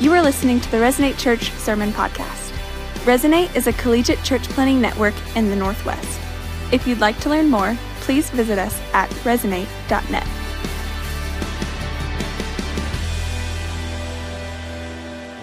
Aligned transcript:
You 0.00 0.14
are 0.14 0.22
listening 0.22 0.60
to 0.62 0.70
the 0.70 0.78
Resonate 0.78 1.18
Church 1.18 1.52
Sermon 1.58 1.92
Podcast. 1.92 2.52
Resonate 3.04 3.54
is 3.54 3.66
a 3.66 3.74
collegiate 3.74 4.22
church 4.22 4.44
planting 4.44 4.80
network 4.80 5.12
in 5.36 5.50
the 5.50 5.56
Northwest. 5.56 6.18
If 6.72 6.86
you'd 6.86 7.00
like 7.00 7.20
to 7.20 7.28
learn 7.28 7.50
more, 7.50 7.76
please 8.00 8.30
visit 8.30 8.58
us 8.58 8.80
at 8.94 9.10
resonate.net. 9.24 10.26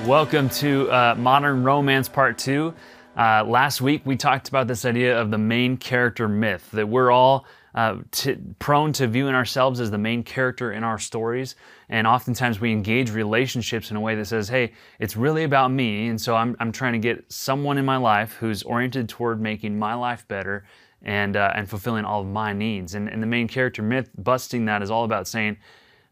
Welcome 0.07 0.49
to 0.49 0.89
uh, 0.89 1.13
Modern 1.19 1.63
Romance 1.63 2.09
Part 2.09 2.39
2. 2.39 2.73
Uh, 3.15 3.43
last 3.45 3.79
week 3.79 4.01
we 4.05 4.17
talked 4.17 4.49
about 4.49 4.65
this 4.65 4.85
idea 4.85 5.21
of 5.21 5.29
the 5.29 5.37
main 5.37 5.77
character 5.77 6.27
myth, 6.27 6.67
that 6.71 6.89
we're 6.89 7.11
all 7.11 7.45
uh, 7.77 7.97
t- 8.09 8.35
prone 8.57 8.91
to 8.91 9.05
viewing 9.05 9.35
ourselves 9.35 9.79
as 9.79 9.91
the 9.91 9.99
main 9.99 10.23
character 10.23 10.71
in 10.71 10.83
our 10.83 10.97
stories. 10.97 11.55
And 11.89 12.07
oftentimes 12.07 12.59
we 12.59 12.71
engage 12.71 13.11
relationships 13.11 13.91
in 13.91 13.97
a 13.97 14.01
way 14.01 14.15
that 14.15 14.25
says, 14.25 14.49
hey, 14.49 14.73
it's 14.99 15.15
really 15.15 15.43
about 15.43 15.69
me. 15.69 16.07
And 16.07 16.19
so 16.19 16.35
I'm, 16.35 16.57
I'm 16.59 16.71
trying 16.71 16.93
to 16.93 16.99
get 16.99 17.31
someone 17.31 17.77
in 17.77 17.85
my 17.85 17.97
life 17.97 18.33
who's 18.33 18.63
oriented 18.63 19.07
toward 19.07 19.39
making 19.39 19.77
my 19.77 19.93
life 19.93 20.27
better 20.27 20.65
and, 21.03 21.37
uh, 21.37 21.51
and 21.53 21.69
fulfilling 21.69 22.03
all 22.03 22.21
of 22.21 22.27
my 22.27 22.51
needs. 22.51 22.95
And, 22.95 23.07
and 23.07 23.21
the 23.21 23.27
main 23.27 23.47
character 23.47 23.83
myth, 23.83 24.09
busting 24.17 24.65
that, 24.65 24.81
is 24.81 24.89
all 24.89 25.03
about 25.03 25.27
saying, 25.27 25.57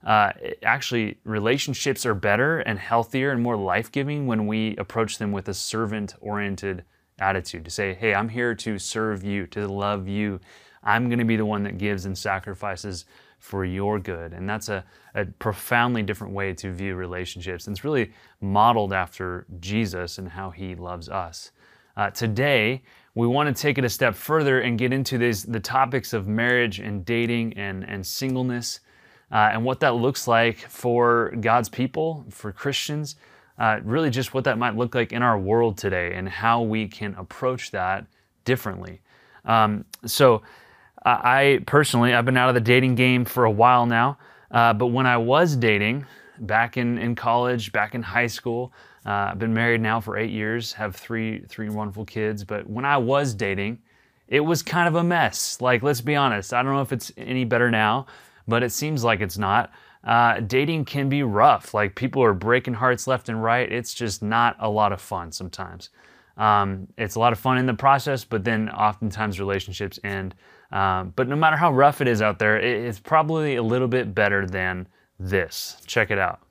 uh, 0.06 0.34
actually, 0.62 1.18
relationships 1.24 2.06
are 2.06 2.14
better 2.14 2.60
and 2.60 2.78
healthier 2.78 3.32
and 3.32 3.42
more 3.42 3.58
life 3.58 3.92
giving 3.92 4.28
when 4.28 4.46
we 4.46 4.76
approach 4.78 5.18
them 5.18 5.32
with 5.32 5.50
a 5.50 5.54
servant 5.56 6.14
oriented 6.22 6.84
attitude 7.18 7.66
to 7.66 7.72
say, 7.72 7.96
hey, 7.96 8.14
I'm 8.14 8.30
here 8.30 8.54
to 8.54 8.78
serve 8.78 9.24
you, 9.24 9.48
to 9.48 9.68
love 9.68 10.08
you. 10.08 10.40
I'm 10.86 11.10
going 11.10 11.20
to 11.20 11.26
be 11.26 11.36
the 11.36 11.46
one 11.46 11.64
that 11.64 11.78
gives 11.78 12.06
and 12.06 12.18
sacrifices 12.18 13.06
for 13.40 13.66
your 13.66 14.00
good. 14.00 14.34
And 14.34 14.50
that's 14.50 14.70
a, 14.70 14.84
a 15.14 15.26
profoundly 15.26 16.04
different 16.04 16.34
way 16.34 16.54
to 16.54 16.72
view 16.72 16.96
relationships. 16.96 17.68
And 17.68 17.76
it's 17.76 17.84
really 17.84 18.12
modeled 18.42 18.94
after 18.94 19.46
Jesus 19.60 20.18
and 20.18 20.30
how 20.30 20.52
he 20.52 20.76
loves 20.76 21.10
us. 21.10 21.52
Uh, 21.98 22.10
today, 22.10 22.84
we 23.14 23.28
want 23.28 23.56
to 23.56 23.62
take 23.62 23.78
it 23.78 23.86
a 23.86 23.90
step 23.90 24.16
further 24.16 24.60
and 24.60 24.78
get 24.78 24.92
into 24.92 25.18
these, 25.18 25.44
the 25.44 25.60
topics 25.60 26.14
of 26.14 26.28
marriage 26.28 26.80
and 26.80 27.06
dating 27.06 27.54
and, 27.54 27.84
and 27.88 28.06
singleness 28.06 28.82
uh, 29.32 29.50
and 29.52 29.64
what 29.64 29.80
that 29.80 29.96
looks 29.96 30.28
like 30.28 30.58
for 30.58 31.34
God's 31.40 31.70
people, 31.70 32.26
for 32.30 32.52
Christians, 32.52 33.16
uh, 33.58 33.80
really 33.84 34.10
just 34.10 34.34
what 34.34 34.44
that 34.44 34.58
might 34.58 34.76
look 34.76 34.94
like 34.94 35.14
in 35.14 35.22
our 35.22 35.40
world 35.40 35.78
today 35.78 36.14
and 36.14 36.28
how 36.28 36.62
we 36.62 36.88
can 36.88 37.16
approach 37.16 37.72
that 37.72 38.06
differently. 38.44 39.02
Um, 39.46 39.86
so, 40.06 40.42
I 41.06 41.60
personally, 41.66 42.14
I've 42.14 42.26
been 42.26 42.38
out 42.38 42.50
of 42.50 42.56
the 42.56 42.62
dating 42.62 42.96
game 42.96 43.26
for 43.26 43.46
a 43.46 43.52
while 43.52 43.86
now, 43.86 44.18
uh, 44.52 44.74
but 44.74 44.88
when 44.88 45.06
I 45.06 45.18
was 45.18 45.56
dating 45.56 46.06
back 46.40 46.78
in, 46.78 46.98
in 46.98 47.16
college, 47.16 47.72
back 47.72 47.94
in 47.94 48.02
high 48.02 48.28
school, 48.28 48.74
uh, 49.06 49.30
I've 49.32 49.40
been 49.40 49.54
married 49.54 49.82
now 49.82 50.02
for 50.02 50.18
eight 50.18 50.32
years, 50.32 50.74
have 50.74 50.96
three 50.96 51.44
three 51.48 51.70
wonderful 51.70 52.06
kids. 52.06 52.44
But 52.44 52.68
when 52.68 52.86
I 52.86 52.98
was 52.98 53.36
dating, 53.36 53.80
it 54.28 54.40
was 54.40 54.64
kind 54.64 54.88
of 54.88 54.96
a 54.96 55.04
mess. 55.04 55.62
Like, 55.62 55.84
let's 55.84 56.02
be 56.02 56.16
honest. 56.16 56.54
I 56.54 56.64
don't 56.64 56.74
know 56.74 56.82
if 56.82 56.92
it's 56.92 57.12
any 57.16 57.46
better 57.46 57.70
now, 57.70 58.08
but 58.48 58.64
it 58.64 58.72
seems 58.72 59.04
like 59.04 59.22
it's 59.22 59.38
not. 59.38 59.72
Uh, 60.04 60.40
dating 60.40 60.86
can 60.86 61.10
be 61.10 61.24
rough. 61.24 61.74
Like 61.74 61.96
people 61.96 62.24
are 62.24 62.34
breaking 62.34 62.76
hearts 62.76 63.08
left 63.08 63.28
and 63.30 63.42
right. 63.42 63.72
It's 63.72 63.94
just 63.94 64.22
not 64.22 64.56
a 64.60 64.70
lot 64.70 64.92
of 64.92 65.02
fun 65.02 65.32
sometimes. 65.32 65.90
Um, 66.38 66.88
it's 66.98 67.16
a 67.16 67.20
lot 67.20 67.34
of 67.34 67.40
fun 67.40 67.58
in 67.58 67.66
the 67.66 67.74
process, 67.74 68.24
but 68.24 68.44
then 68.44 68.70
oftentimes 68.70 69.40
relationships 69.40 70.00
end. 70.04 70.36
Um, 70.76 71.14
but 71.16 71.30
no 71.30 71.38
matter 71.38 71.56
how 71.56 71.72
rough 71.72 72.02
it 72.02 72.08
is 72.10 72.22
out 72.22 72.38
there, 72.38 72.60
it, 72.60 72.86
it's 72.86 73.00
probably 73.00 73.56
a 73.56 73.64
little 73.64 73.88
bit 73.88 74.14
better 74.14 74.46
than 74.46 74.90
this. 75.18 75.82
Check 75.86 76.12
it 76.12 76.20
out. 76.20 76.42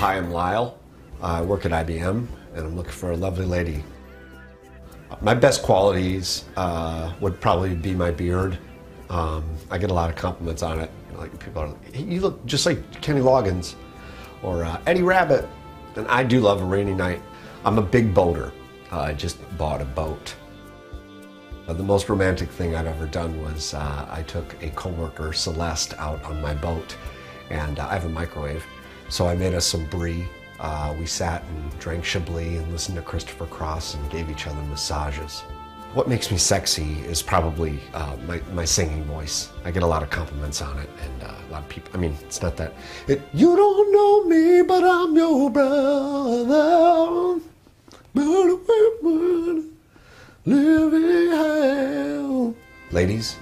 Hi, 0.00 0.16
I'm 0.16 0.30
Lyle. 0.30 0.78
I 1.22 1.40
work 1.40 1.64
at 1.64 1.72
IBM 1.72 2.26
and 2.54 2.66
I'm 2.66 2.76
looking 2.76 2.92
for 2.92 3.12
a 3.12 3.16
lovely 3.16 3.46
lady. 3.46 3.82
My 5.22 5.32
best 5.32 5.62
qualities 5.62 6.44
uh, 6.58 7.14
would 7.20 7.40
probably 7.40 7.74
be 7.74 7.94
my 7.94 8.10
beard. 8.10 8.58
Um, 9.08 9.44
I 9.70 9.78
get 9.78 9.90
a 9.90 9.94
lot 9.94 10.10
of 10.10 10.16
compliments 10.16 10.62
on 10.62 10.78
it. 10.78 10.90
Like 11.16 11.38
people 11.38 11.62
are, 11.62 11.74
you 11.94 12.20
look 12.20 12.44
just 12.46 12.66
like 12.66 13.00
Kenny 13.00 13.20
Loggins 13.20 13.74
or 14.42 14.64
uh, 14.64 14.80
Eddie 14.86 15.02
Rabbitt. 15.02 15.48
And 15.96 16.06
I 16.08 16.22
do 16.22 16.40
love 16.40 16.62
a 16.62 16.64
rainy 16.64 16.94
night. 16.94 17.22
I'm 17.64 17.78
a 17.78 17.82
big 17.82 18.14
boater. 18.14 18.52
Uh, 18.92 19.00
I 19.00 19.12
just 19.14 19.38
bought 19.58 19.82
a 19.82 19.84
boat. 19.84 20.34
Uh, 21.66 21.74
the 21.74 21.82
most 21.82 22.08
romantic 22.08 22.48
thing 22.48 22.74
I've 22.74 22.86
ever 22.86 23.06
done 23.06 23.42
was 23.42 23.74
uh, 23.74 24.06
I 24.08 24.22
took 24.22 24.56
a 24.62 24.70
coworker, 24.70 25.34
Celeste, 25.34 25.92
out 25.98 26.22
on 26.24 26.40
my 26.40 26.54
boat, 26.54 26.96
and 27.50 27.78
uh, 27.78 27.86
I 27.88 27.92
have 27.92 28.06
a 28.06 28.08
microwave, 28.08 28.64
so 29.10 29.26
I 29.26 29.34
made 29.34 29.54
us 29.54 29.66
some 29.66 29.84
brie. 29.86 30.26
Uh, 30.60 30.94
we 30.98 31.04
sat 31.04 31.44
and 31.44 31.78
drank 31.78 32.04
Chablis 32.04 32.58
and 32.58 32.72
listened 32.72 32.96
to 32.96 33.02
Christopher 33.02 33.44
Cross 33.46 33.94
and 33.94 34.10
gave 34.10 34.30
each 34.30 34.46
other 34.46 34.62
massages. 34.62 35.42
What 35.98 36.06
makes 36.06 36.30
me 36.30 36.38
sexy 36.38 37.00
is 37.08 37.22
probably 37.22 37.80
uh, 37.92 38.16
my, 38.24 38.40
my 38.52 38.64
singing 38.64 39.02
voice. 39.02 39.50
I 39.64 39.72
get 39.72 39.82
a 39.82 39.86
lot 39.86 40.04
of 40.04 40.10
compliments 40.10 40.62
on 40.62 40.78
it, 40.78 40.88
and 41.02 41.24
uh, 41.24 41.34
a 41.48 41.50
lot 41.50 41.64
of 41.64 41.68
people. 41.68 41.90
I 41.92 41.96
mean, 41.96 42.16
it's 42.20 42.40
not 42.40 42.56
that. 42.58 42.72
It, 43.08 43.20
you 43.34 43.56
don't 43.56 43.92
know 43.92 44.24
me, 44.26 44.62
but 44.62 44.84
I'm 44.84 45.16
your 45.16 45.50
brother. 45.50 47.40
Living 50.44 51.30
hell. 51.32 52.54
Ladies, 52.92 53.36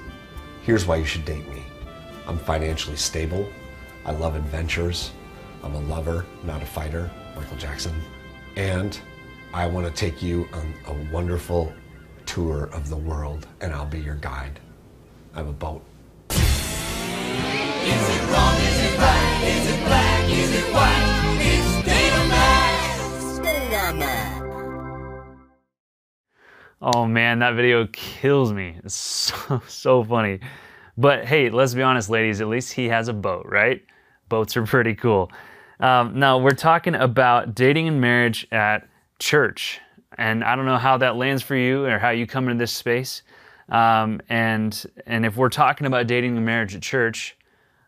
here's 0.63 0.87
why 0.87 0.97
you 0.97 1.05
should 1.05 1.27
date 1.27 1.47
me. 1.51 1.63
I'm 2.27 2.39
financially 2.39 2.97
stable. 2.97 3.47
I 4.07 4.13
love 4.13 4.35
adventures. 4.35 5.11
I'm 5.63 5.75
a 5.75 5.81
lover, 5.81 6.25
not 6.43 6.63
a 6.63 6.67
fighter, 6.67 7.11
Michael 7.37 7.59
Jackson. 7.59 7.93
And 8.57 8.99
I 9.53 9.67
want 9.67 9.87
to 9.87 9.93
take 9.93 10.23
you 10.23 10.49
on 10.55 10.73
a 10.87 10.95
wonderful 11.13 11.71
tour 12.37 12.69
of 12.75 12.91
the 12.91 12.97
world, 12.97 13.49
and 13.63 13.73
I'll 13.73 13.87
be 13.87 13.99
your 13.99 14.17
guide. 14.17 14.61
I 15.35 15.39
have 15.39 15.49
a 15.49 15.55
boat. 15.55 15.83
Is 16.29 16.37
it 16.37 18.23
wrong? 18.31 18.57
Is 18.57 18.79
it 18.85 18.99
right? 18.99 19.41
Is 19.43 19.71
it 19.71 19.81
black? 19.87 20.29
Is 20.29 20.53
it 20.53 20.71
white? 20.75 21.39
It's 21.41 21.79
Datamax. 21.89 22.77
Oh 26.83 27.07
man, 27.07 27.39
that 27.39 27.55
video 27.55 27.87
kills 27.91 28.53
me. 28.53 28.81
It's 28.85 28.93
so, 28.93 29.63
so 29.67 30.05
funny. 30.05 30.41
But 30.99 31.25
hey, 31.25 31.49
let's 31.49 31.73
be 31.73 31.81
honest, 31.81 32.11
ladies, 32.11 32.43
at 32.43 32.49
least 32.49 32.75
he 32.75 32.89
has 32.89 33.09
a 33.09 33.15
boat, 33.15 33.47
right? 33.49 33.83
Boats 34.29 34.59
are 34.59 34.67
pretty 34.67 34.95
cool. 34.95 35.33
Um, 35.81 36.19
now, 36.19 36.37
we're 36.37 36.51
talking 36.51 36.95
about 36.95 37.55
dating 37.55 37.89
and 37.89 37.99
marriage 37.99 38.47
at 38.53 38.87
church. 39.19 39.81
And 40.19 40.43
I 40.45 40.57
don't 40.57 40.67
know 40.67 40.79
how 40.79 40.97
that 40.99 41.17
lands 41.17 41.43
for 41.43 41.57
you 41.57 41.85
or 41.85 41.99
how 41.99 42.11
you 42.11 42.27
come 42.27 42.49
into 42.49 42.63
this 42.63 42.73
space. 42.73 43.23
Um, 43.69 44.21
and, 44.29 44.85
and 45.07 45.27
if 45.27 45.37
we're 45.37 45.49
talking 45.49 45.87
about 45.87 46.07
dating 46.07 46.37
and 46.37 46.47
marriage 46.47 46.75
at 46.75 46.83
church, 46.83 47.37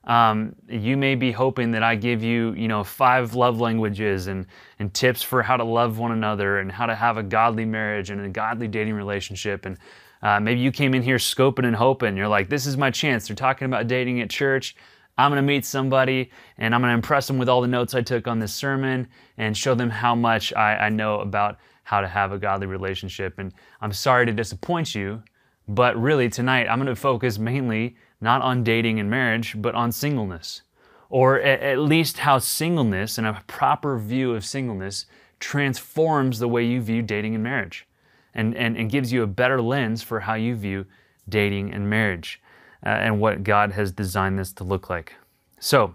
um, 0.04 0.56
you 0.68 0.96
may 0.96 1.14
be 1.14 1.30
hoping 1.30 1.70
that 1.72 1.82
I 1.82 1.94
give 1.94 2.22
you, 2.22 2.52
you 2.54 2.66
know, 2.66 2.82
five 2.82 3.34
love 3.34 3.60
languages 3.60 4.26
and, 4.26 4.46
and 4.78 4.92
tips 4.94 5.22
for 5.22 5.42
how 5.42 5.56
to 5.56 5.64
love 5.64 5.98
one 5.98 6.12
another 6.12 6.60
and 6.60 6.72
how 6.72 6.86
to 6.86 6.94
have 6.94 7.18
a 7.18 7.22
godly 7.22 7.66
marriage 7.66 8.10
and 8.10 8.24
a 8.24 8.28
godly 8.28 8.68
dating 8.68 8.94
relationship. 8.94 9.66
And 9.66 9.76
uh, 10.22 10.40
maybe 10.40 10.60
you 10.60 10.72
came 10.72 10.94
in 10.94 11.02
here 11.02 11.18
scoping 11.18 11.66
and 11.66 11.76
hoping. 11.76 12.16
You're 12.16 12.28
like, 12.28 12.48
this 12.48 12.66
is 12.66 12.76
my 12.76 12.90
chance. 12.90 13.28
They're 13.28 13.36
talking 13.36 13.66
about 13.66 13.86
dating 13.86 14.20
at 14.20 14.30
church. 14.30 14.76
I'm 15.18 15.30
going 15.30 15.42
to 15.42 15.46
meet 15.46 15.64
somebody 15.64 16.30
and 16.56 16.74
I'm 16.74 16.80
going 16.80 16.90
to 16.90 16.94
impress 16.94 17.26
them 17.26 17.38
with 17.38 17.48
all 17.48 17.60
the 17.60 17.68
notes 17.68 17.94
I 17.94 18.00
took 18.00 18.26
on 18.26 18.38
this 18.38 18.54
sermon 18.54 19.08
and 19.36 19.56
show 19.56 19.74
them 19.74 19.90
how 19.90 20.14
much 20.14 20.54
I, 20.54 20.76
I 20.76 20.88
know 20.88 21.20
about 21.20 21.58
how 21.88 22.03
to 22.03 22.06
have 22.06 22.32
a 22.32 22.38
godly 22.38 22.66
relationship. 22.66 23.38
And 23.38 23.50
I'm 23.81 23.94
sorry 23.94 24.26
to 24.26 24.32
disappoint 24.32 24.94
you, 24.94 25.23
but 25.67 25.96
really 25.96 26.29
tonight 26.29 26.69
I'm 26.69 26.79
going 26.79 26.87
to 26.87 26.94
focus 26.94 27.38
mainly 27.38 27.96
not 28.20 28.43
on 28.43 28.62
dating 28.62 29.00
and 29.00 29.08
marriage, 29.08 29.55
but 29.56 29.75
on 29.75 29.90
singleness. 29.90 30.61
Or 31.08 31.40
at, 31.40 31.79
least 31.79 32.19
how 32.19 32.40
singleness 32.40 33.17
and 33.17 33.26
a 33.26 33.43
proper 33.46 33.99
view 33.99 34.35
of 34.35 34.44
singleness 34.44 35.06
transforms 35.40 36.38
the 36.38 36.49
way 36.49 36.62
you 36.62 36.82
view 36.82 37.00
dating 37.00 37.35
and 37.35 37.43
marriage 37.43 37.87
and, 38.34 38.55
and, 38.55 38.76
and 38.76 38.91
gives 38.91 39.11
you 39.11 39.23
a 39.23 39.26
better 39.26 39.62
lens 39.62 40.02
for 40.02 40.20
how 40.20 40.34
you 40.34 40.56
view 40.56 40.84
dating 41.26 41.73
and 41.73 41.88
marriage 41.88 42.43
uh, 42.84 42.91
and 42.91 43.19
what 43.19 43.44
God 43.44 43.73
has 43.73 43.93
designed 43.93 44.38
this 44.38 44.52
to 44.52 44.64
look 44.64 44.91
like. 44.91 45.14
So, 45.58 45.94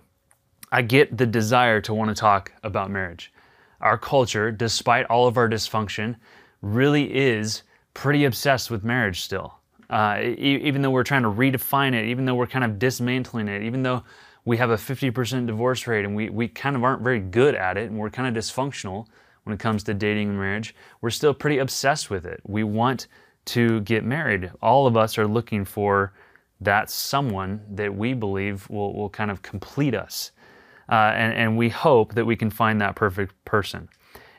I 0.72 0.81
get 0.81 1.19
the 1.19 1.28
desire 1.28 1.80
to 1.81 1.94
want 1.94 2.10
to 2.10 2.16
talk 2.16 2.51
about 2.63 2.89
marriage. 2.89 3.31
Our 3.83 3.97
culture, 3.97 4.51
despite 4.51 5.06
all 5.07 5.27
of 5.27 5.38
our 5.38 5.47
dysfunction, 5.47 6.15
really 6.62 7.13
is 7.13 7.63
pretty 7.94 8.25
obsessed 8.25 8.71
with 8.71 8.83
marriage 8.83 9.21
still. 9.21 9.59
Uh, 9.89 10.19
e- 10.21 10.62
even 10.63 10.81
though 10.81 10.89
we're 10.89 11.03
trying 11.03 11.24
to 11.24 11.30
redefine 11.30 11.94
it, 11.94 12.06
even 12.06 12.25
though 12.25 12.33
we're 12.33 12.47
kind 12.47 12.65
of 12.65 12.80
dismantling 12.80 13.47
it, 13.47 13.62
even 13.62 13.83
though 13.83 14.03
we 14.45 14.57
have 14.57 14.71
a 14.71 14.75
50% 14.75 15.45
divorce 15.45 15.85
rate 15.85 16.06
and 16.06 16.15
we, 16.15 16.30
we 16.30 16.47
kind 16.47 16.75
of 16.75 16.83
aren't 16.83 17.01
very 17.01 17.19
good 17.19 17.56
at 17.56 17.77
it 17.77 17.89
and 17.89 18.00
we're 18.00 18.09
kind 18.09 18.35
of 18.35 18.41
dysfunctional 18.41 19.06
when 19.44 19.53
it 19.53 19.59
comes 19.59 19.83
to 19.83 19.94
dating 19.94 20.29
and 20.29 20.38
marriage, 20.38 20.74
we're 21.01 21.09
still 21.09 21.33
pretty 21.33 21.57
obsessed 21.59 22.09
with 22.09 22.25
it. 22.25 22.41
We 22.45 22.63
want 22.63 23.07
to 23.45 23.81
get 23.81 24.06
married. 24.06 24.51
All 24.62 24.88
of 24.88 24.95
us 24.95 25.18
are 25.18 25.27
looking 25.27 25.65
for 25.65 26.13
that 26.62 26.89
someone 26.89 27.62
that 27.69 27.94
we 27.94 28.13
believe 28.13 28.69
will, 28.69 28.94
will 28.94 29.09
kind 29.09 29.29
of 29.29 29.41
complete 29.41 29.94
us. 29.94 30.31
Uh, 30.89 31.13
and, 31.15 31.33
and 31.33 31.57
we 31.57 31.69
hope 31.69 32.13
that 32.13 32.25
we 32.25 32.35
can 32.35 32.50
find 32.50 32.80
that 32.81 32.95
perfect 32.95 33.33
person. 33.45 33.88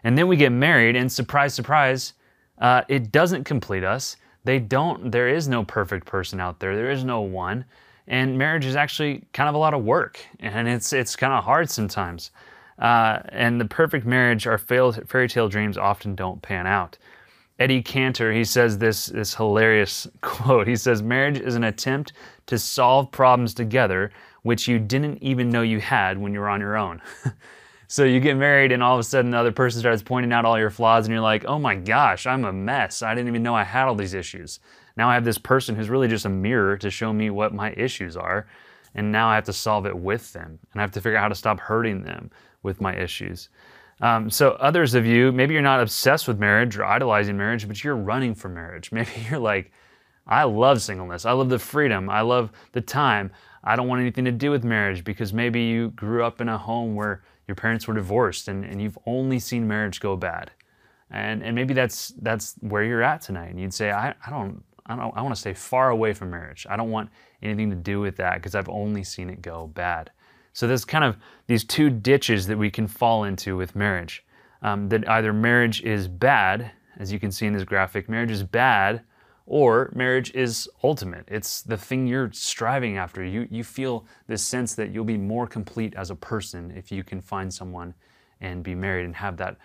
And 0.03 0.19
then 0.19 0.29
we 0.29 0.37
get 0.37 0.53
married, 0.53 0.97
and 0.97 1.11
surprise, 1.11 1.55
surprise, 1.55 2.13
uh, 2.59 2.83
it 2.89 3.11
doesn't 3.11 3.45
complete 3.45 3.85
us. 3.85 4.17
They 4.45 4.59
don't, 4.59 5.11
there 5.11 5.29
is 5.29 5.49
no 5.49 5.65
perfect 5.65 6.07
person 6.07 6.41
out 6.41 6.61
there, 6.61 6.77
there 6.77 6.91
is 6.91 7.05
no 7.05 7.23
one. 7.23 7.65
And 8.07 8.37
marriage 8.37 8.67
is 8.67 8.77
actually 8.77 9.25
kind 9.33 9.49
of 9.49 9.55
a 9.55 9.59
lot 9.59 9.73
of 9.73 9.83
work, 9.83 10.21
and 10.41 10.69
it's, 10.69 10.93
it's 10.93 11.17
kind 11.17 11.33
of 11.33 11.43
hard 11.43 11.71
sometimes. 11.71 12.31
Uh, 12.79 13.21
and 13.31 13.59
the 13.59 13.65
perfect 13.65 14.05
marriage, 14.05 14.47
our 14.47 14.59
fairy 14.59 15.29
tale 15.29 15.49
dreams 15.49 15.79
often 15.79 16.15
don't 16.15 16.43
pan 16.43 16.67
out. 16.67 16.99
Eddie 17.59 17.83
Cantor, 17.83 18.33
he 18.33 18.45
says 18.45 18.79
this, 18.79 19.07
this 19.07 19.35
hilarious 19.35 20.09
quote. 20.21 20.67
He 20.67 20.77
says, 20.77 21.03
Marriage 21.03 21.39
is 21.39 21.55
an 21.55 21.65
attempt 21.65 22.13
to 22.47 22.59
solve 22.59 23.11
problems 23.11 23.55
together 23.55 24.11
which 24.45 24.69
you 24.69 24.79
didn't 24.79 25.23
even 25.23 25.49
know 25.49 25.63
you 25.63 25.81
had 25.81 26.17
when 26.19 26.33
you 26.33 26.39
were 26.39 26.49
on 26.49 26.61
your 26.61 26.77
own. 26.77 27.03
so 27.89 28.05
you 28.05 28.21
get 28.21 28.37
married, 28.37 28.73
and 28.73 28.83
all 28.83 28.95
of 28.95 29.01
a 29.01 29.03
sudden, 29.03 29.31
the 29.31 29.39
other 29.39 29.51
person 29.51 29.81
starts 29.81 30.03
pointing 30.03 30.33
out 30.33 30.45
all 30.45 30.59
your 30.59 30.71
flaws, 30.71 31.07
and 31.07 31.13
you're 31.13 31.23
like, 31.23 31.45
oh 31.47 31.59
my 31.59 31.75
gosh, 31.75 32.27
I'm 32.27 32.45
a 32.45 32.53
mess. 32.53 33.03
I 33.03 33.15
didn't 33.15 33.29
even 33.29 33.43
know 33.43 33.55
I 33.55 33.65
had 33.65 33.89
all 33.89 33.95
these 33.95 34.15
issues. 34.15 34.61
Now 34.97 35.09
I 35.09 35.15
have 35.15 35.25
this 35.25 35.39
person 35.39 35.75
who's 35.75 35.89
really 35.89 36.09
just 36.09 36.27
a 36.27 36.29
mirror 36.29 36.77
to 36.77 36.91
show 36.91 37.13
me 37.13 37.31
what 37.31 37.55
my 37.55 37.73
issues 37.73 38.17
are, 38.17 38.47
and 38.95 39.11
now 39.11 39.29
I 39.29 39.35
have 39.35 39.45
to 39.45 39.53
solve 39.53 39.87
it 39.87 39.97
with 39.97 40.33
them, 40.35 40.59
and 40.73 40.81
I 40.81 40.83
have 40.83 40.93
to 40.93 41.01
figure 41.01 41.17
out 41.19 41.23
how 41.23 41.29
to 41.29 41.35
stop 41.35 41.59
hurting 41.59 42.03
them 42.03 42.31
with 42.63 42.81
my 42.81 42.95
issues. 42.95 43.49
Um, 44.03 44.29
so, 44.29 44.51
others 44.53 44.95
of 44.95 45.07
you, 45.07 45.33
maybe 45.33 45.55
you're 45.55 45.63
not 45.63 45.81
obsessed 45.81 46.29
with 46.29 46.39
marriage 46.39 46.77
or 46.77 46.85
idolizing 46.85 47.37
marriage, 47.37 47.67
but 47.67 47.83
you're 47.83 47.97
running 47.97 48.35
for 48.35 48.49
marriage. 48.49 48.93
Maybe 48.93 49.11
you're 49.31 49.39
like, 49.39 49.73
I 50.27 50.45
love 50.45 50.83
singleness. 50.83 51.25
I 51.25 51.33
love 51.33 51.49
the 51.49 51.59
freedom. 51.59 52.09
I 52.11 52.23
love 52.23 52.51
the 52.73 52.81
time. 52.81 53.31
I 53.65 53.77
don't 53.77 53.89
want 53.89 54.03
anything 54.03 54.27
to 54.27 54.33
do 54.33 54.51
with 54.51 54.63
marriage 54.63 55.05
because 55.05 55.33
maybe 55.33 55.63
you 55.63 55.91
grew 55.91 56.23
up 56.23 56.41
in 56.41 56.49
a 56.49 56.59
home 56.59 56.95
where 56.95 57.23
your 57.49 57.55
parents 57.55 57.89
were 57.89 57.95
divorced 57.95 58.49
and, 58.49 58.65
and 58.65 58.81
you've 58.81 58.99
only 59.07 59.39
seen 59.39 59.67
marriage 59.67 60.01
go 60.01 60.17
bad. 60.17 60.51
And, 61.11 61.43
and 61.43 61.55
maybe 61.55 61.73
that's, 61.75 62.09
that's 62.21 62.55
where 62.61 62.83
you're 62.83 63.03
at 63.03 63.23
tonight. 63.23 63.51
And 63.51 63.61
you'd 63.61 63.73
say, 63.73 63.91
I, 63.91 64.15
I 64.27 64.31
don't, 64.31 64.63
I 64.87 64.97
don't, 64.97 65.17
I 65.17 65.23
want 65.23 65.35
to 65.35 65.41
stay 65.41 65.55
far 65.55 65.91
away 65.91 66.13
from 66.13 66.31
marriage. 66.31 66.67
I 66.69 66.77
don't 66.77 66.91
want 66.91 67.09
anything 67.43 67.71
to 67.71 67.77
do 67.77 68.01
with 68.01 68.17
that 68.17 68.35
because 68.35 68.55
I've 68.55 68.69
only 68.69 69.03
seen 69.03 69.31
it 69.31 69.41
go 69.41 69.67
bad. 69.69 70.11
So 70.53 70.67
there's 70.67 70.85
kind 70.85 71.05
of 71.05 71.17
these 71.47 71.65
two 71.65 71.89
ditches 71.89 72.47
that 72.47 72.59
we 72.59 72.71
can 72.71 72.87
fall 72.87 73.25
into 73.25 73.57
with 73.57 73.75
marriage. 73.75 74.25
Um, 74.63 74.89
that 74.91 75.09
either 75.09 75.33
marriage 75.33 75.83
is 75.83 76.07
bad, 76.09 76.71
as 76.99 77.13
you 77.13 77.19
can 77.19 77.33
see 77.33 77.47
in 77.47 77.53
this 77.53 77.65
graphic, 77.65 78.09
marriage 78.09 78.31
is 78.31 78.43
bad 78.43 79.03
or 79.47 79.91
marriage 79.95 80.33
is 80.35 80.69
ultimate. 80.83 81.25
It's 81.29 81.63
the 81.63 81.77
thing 81.77 82.07
you're 82.07 82.31
striving 82.33 82.97
after. 82.97 83.25
You, 83.25 83.47
you 83.51 83.63
feel 83.63 84.07
this 84.27 84.43
sense 84.43 84.75
that 84.75 84.91
you'll 84.91 85.05
be 85.05 85.19
more 85.19 85.47
complete 85.47 85.95
as 85.97 86.11
a 86.11 86.17
person 86.17 86.73
if 86.77 86.91
you 86.91 87.05
can 87.05 87.21
find 87.21 87.53
someone 87.53 87.95
and 88.41 88.63
be 88.63 88.75
married 88.75 89.05
and 89.05 89.15
have 89.17 89.37
that 89.39 89.57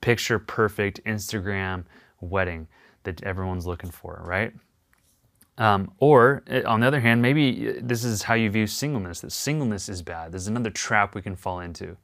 picture 0.00 0.38
perfect 0.38 1.02
Instagram 1.04 1.84
wedding 2.20 2.68
that 3.04 3.22
everyone's 3.22 3.66
looking 3.66 3.90
for, 3.90 4.22
right? 4.26 4.52
Um, 5.56 5.92
or 5.98 6.42
eh, 6.48 6.62
on 6.66 6.80
the 6.80 6.86
other 6.86 7.00
hand, 7.00 7.22
maybe 7.22 7.68
eh, 7.68 7.72
this 7.80 8.04
is 8.04 8.22
how 8.22 8.34
you 8.34 8.50
view 8.50 8.66
singleness 8.66 9.20
that 9.20 9.30
singleness 9.32 9.88
is 9.88 10.02
bad. 10.02 10.32
There's 10.32 10.48
another 10.48 10.70
trap 10.70 11.14
we 11.14 11.22
can 11.22 11.36
fall 11.36 11.60
into. 11.60 11.96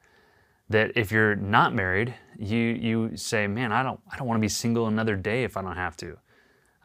That 0.68 0.92
if 0.94 1.10
you're 1.10 1.34
not 1.34 1.74
married, 1.74 2.14
you, 2.38 2.58
you 2.58 3.16
say, 3.16 3.48
man, 3.48 3.72
I 3.72 3.82
don't, 3.82 3.98
I 4.10 4.16
don't 4.16 4.28
want 4.28 4.38
to 4.38 4.40
be 4.40 4.48
single 4.48 4.86
another 4.86 5.16
day 5.16 5.42
if 5.42 5.56
I 5.56 5.62
don't 5.62 5.76
have 5.76 5.96
to. 5.98 6.16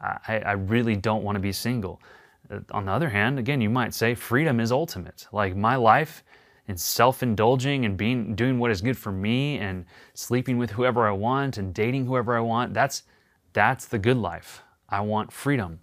I, 0.00 0.38
I 0.38 0.52
really 0.52 0.96
don't 0.96 1.22
want 1.22 1.36
to 1.36 1.40
be 1.40 1.52
single. 1.52 2.00
Uh, 2.50 2.60
on 2.70 2.84
the 2.86 2.92
other 2.92 3.08
hand, 3.08 3.38
again, 3.38 3.60
you 3.60 3.70
might 3.70 3.94
say 3.94 4.14
freedom 4.14 4.60
is 4.60 4.70
ultimate. 4.70 5.26
Like 5.32 5.56
my 5.56 5.76
life 5.76 6.22
and 6.68 6.78
self-indulging 6.78 7.84
and 7.84 7.96
being 7.96 8.34
doing 8.34 8.58
what 8.58 8.70
is 8.70 8.80
good 8.80 8.98
for 8.98 9.12
me 9.12 9.58
and 9.58 9.84
sleeping 10.14 10.58
with 10.58 10.70
whoever 10.70 11.06
I 11.06 11.12
want 11.12 11.58
and 11.58 11.72
dating 11.72 12.06
whoever 12.06 12.36
I 12.36 12.40
want, 12.40 12.74
that's 12.74 13.04
that's 13.52 13.86
the 13.86 13.98
good 13.98 14.16
life. 14.16 14.62
I 14.88 15.00
want 15.00 15.32
freedom. 15.32 15.80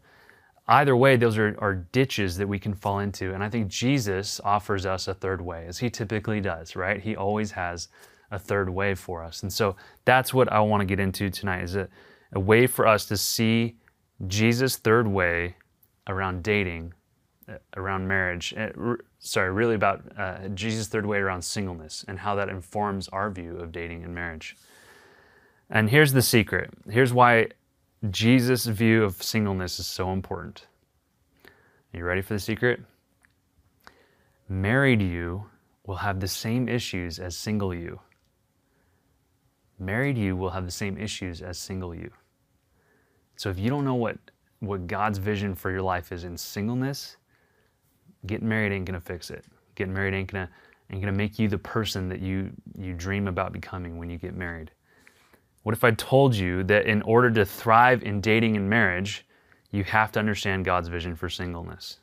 Either 0.68 0.95
way, 0.95 1.18
those 1.18 1.38
are, 1.38 1.57
are 1.59 1.75
ditches 1.92 2.38
that 2.38 2.48
we 2.48 2.59
can 2.59 2.74
fall 2.74 3.00
into. 3.00 3.33
And 3.33 3.44
I 3.44 3.50
think 3.50 3.68
Jesus 3.68 4.39
offers 4.45 4.86
us 4.86 5.07
a 5.07 5.13
third 5.13 5.42
way, 5.42 5.66
as 5.68 5.80
he 5.80 5.89
typically 5.89 6.39
does, 6.39 6.75
right? 6.75 7.01
He 7.01 7.16
always 7.16 7.51
has 7.51 7.89
a 8.31 8.39
third 8.39 8.69
way 8.69 8.95
for 8.95 9.24
us. 9.24 9.44
And 9.44 9.51
so 9.51 9.75
that's 10.06 10.33
what 10.33 10.51
I 10.51 10.59
want 10.62 10.81
to 10.81 10.86
get 10.86 11.00
into 11.00 11.30
tonight 11.30 11.63
is 11.63 11.75
a, 11.75 11.89
a 12.31 12.39
way 12.39 12.68
for 12.68 12.88
us 12.88 13.06
to 13.07 13.18
see 13.18 13.75
Jesus' 14.27 14.77
third 14.77 15.07
way 15.07 15.55
around 16.07 16.43
dating, 16.43 16.93
uh, 17.47 17.53
around 17.75 18.07
marriage, 18.07 18.53
uh, 18.57 18.69
sorry, 19.19 19.51
really 19.51 19.75
about 19.75 20.01
uh, 20.17 20.47
Jesus' 20.49 20.87
third 20.87 21.05
way 21.05 21.17
around 21.17 21.41
singleness 21.41 22.05
and 22.07 22.19
how 22.19 22.35
that 22.35 22.49
informs 22.49 23.07
our 23.09 23.29
view 23.29 23.57
of 23.57 23.71
dating 23.71 24.03
and 24.03 24.13
marriage. 24.13 24.55
And 25.69 25.89
here's 25.89 26.13
the 26.13 26.21
secret. 26.21 26.69
Here's 26.89 27.13
why 27.13 27.47
Jesus' 28.09 28.65
view 28.65 29.03
of 29.03 29.21
singleness 29.21 29.79
is 29.79 29.87
so 29.87 30.11
important. 30.11 30.67
Are 31.93 31.97
you 31.97 32.03
ready 32.03 32.21
for 32.21 32.33
the 32.33 32.39
secret? 32.39 32.81
Married 34.49 35.01
you 35.01 35.45
will 35.85 35.95
have 35.95 36.19
the 36.19 36.27
same 36.27 36.67
issues 36.67 37.19
as 37.19 37.35
single 37.35 37.73
you. 37.73 37.99
Married 39.79 40.17
you 40.17 40.35
will 40.35 40.51
have 40.51 40.65
the 40.65 40.71
same 40.71 40.97
issues 40.97 41.41
as 41.41 41.57
single 41.57 41.95
you. 41.95 42.11
So 43.35 43.50
if 43.50 43.59
you 43.59 43.69
don't 43.69 43.85
know 43.85 43.95
what, 43.95 44.18
what 44.59 44.88
God's 44.88 45.18
vision 45.18 45.56
for 45.56 45.71
your 45.71 45.81
life 45.81 46.12
is 46.12 46.24
in 46.24 46.38
singleness, 46.38 47.18
getting 48.25 48.47
married 48.47 48.71
ain't 48.71 48.85
gonna 48.85 49.01
fix 49.01 49.30
it. 49.30 49.45
Getting 49.75 49.94
married 49.94 50.13
ain't 50.13 50.31
gonna 50.31 50.50
ain't 50.91 51.01
gonna 51.01 51.12
make 51.12 51.39
you 51.39 51.47
the 51.47 51.57
person 51.57 52.07
that 52.09 52.21
you 52.21 52.51
you 52.77 52.94
dream 52.94 53.27
about 53.27 53.51
becoming 53.51 53.97
when 53.97 54.09
you 54.09 54.18
get 54.18 54.35
married. 54.35 54.71
What 55.63 55.74
if 55.74 55.83
I 55.83 55.91
told 55.91 56.35
you 56.35 56.63
that 56.65 56.85
in 56.85 57.01
order 57.03 57.31
to 57.31 57.45
thrive 57.45 58.03
in 58.03 58.21
dating 58.21 58.57
and 58.57 58.69
marriage, 58.69 59.25
you 59.71 59.83
have 59.85 60.12
to 60.12 60.19
understand 60.19 60.65
God's 60.65 60.89
vision 60.89 61.15
for 61.15 61.30
singleness? 61.30 62.00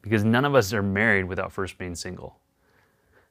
Because 0.00 0.24
none 0.24 0.44
of 0.44 0.54
us 0.54 0.72
are 0.72 0.82
married 0.82 1.24
without 1.24 1.52
first 1.52 1.76
being 1.76 1.94
single. 1.94 2.38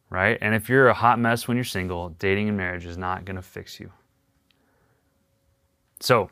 Right? 0.09 0.37
And 0.41 0.53
if 0.53 0.69
you're 0.69 0.89
a 0.89 0.93
hot 0.93 1.19
mess 1.19 1.47
when 1.47 1.55
you're 1.55 1.63
single, 1.63 2.09
dating 2.09 2.49
and 2.49 2.57
marriage 2.57 2.85
is 2.85 2.97
not 2.97 3.25
going 3.25 3.35
to 3.35 3.41
fix 3.41 3.79
you. 3.79 3.91
So, 5.99 6.29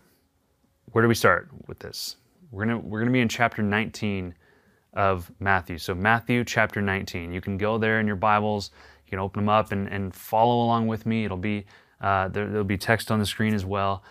where 0.92 1.02
do 1.02 1.08
we 1.08 1.16
start 1.16 1.50
with 1.68 1.80
this? 1.80 2.18
We're 2.52 2.66
gonna 2.66 2.80
we're 2.80 3.00
gonna 3.00 3.12
be 3.12 3.22
in 3.22 3.30
chapter 3.30 3.62
19 3.62 4.34
of 4.94 5.32
Matthew. 5.40 5.78
So 5.78 5.94
Matthew 5.94 6.44
chapter 6.44 6.82
19. 6.82 7.32
You 7.32 7.42
can 7.42 7.58
go 7.58 7.78
there 7.78 8.00
in 8.00 8.08
your 8.08 8.16
Bibles. 8.16 8.72
You 9.06 9.12
can 9.12 9.20
open 9.20 9.44
them 9.44 9.50
up 9.50 9.72
and, 9.72 9.88
and 9.88 10.14
follow 10.14 10.64
along 10.64 10.88
with 10.88 11.06
me. 11.06 11.24
It'll 11.26 11.38
be 11.38 11.66
uh, 12.02 12.28
there, 12.30 12.48
will 12.48 12.64
be 12.64 12.78
text 12.78 13.12
on 13.12 13.20
the 13.20 13.26
screen 13.26 13.54
as 13.54 13.66
well. 13.66 14.04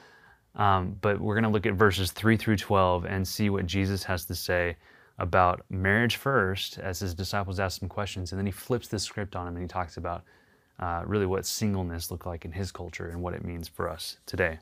Um, 0.54 0.96
but 1.00 1.20
we're 1.20 1.38
to 1.40 1.48
look 1.48 1.66
at 1.66 1.74
verses 1.74 2.12
3 2.12 2.36
through 2.36 2.56
12 2.56 3.04
and 3.04 3.26
see 3.26 3.50
what 3.50 3.66
Jesus 3.66 4.02
has 4.04 4.24
to 4.24 4.34
say 4.34 4.76
about 5.18 5.64
marriage 5.70 6.16
first, 6.16 6.78
as 6.78 7.00
his 7.00 7.14
disciples 7.14 7.60
ask 7.60 7.78
some 7.80 7.88
questions, 7.88 8.32
and 8.32 8.38
then 8.38 8.46
he 8.46 8.52
flips 8.52 8.88
the 8.88 8.98
script 8.98 9.34
on 9.36 9.46
him 9.46 9.54
and 9.54 9.62
he 9.62 9.68
talks 9.68 9.96
about 9.96 10.24
uh, 10.78 11.02
really 11.06 11.26
what 11.26 11.46
singleness 11.46 12.10
looked 12.10 12.26
like 12.26 12.44
in 12.44 12.52
his 12.52 12.70
culture 12.70 13.08
and 13.08 13.20
what 13.20 13.34
it 13.34 13.44
means 13.44 13.68
for 13.68 13.88
us 13.88 14.18
today. 14.26 14.58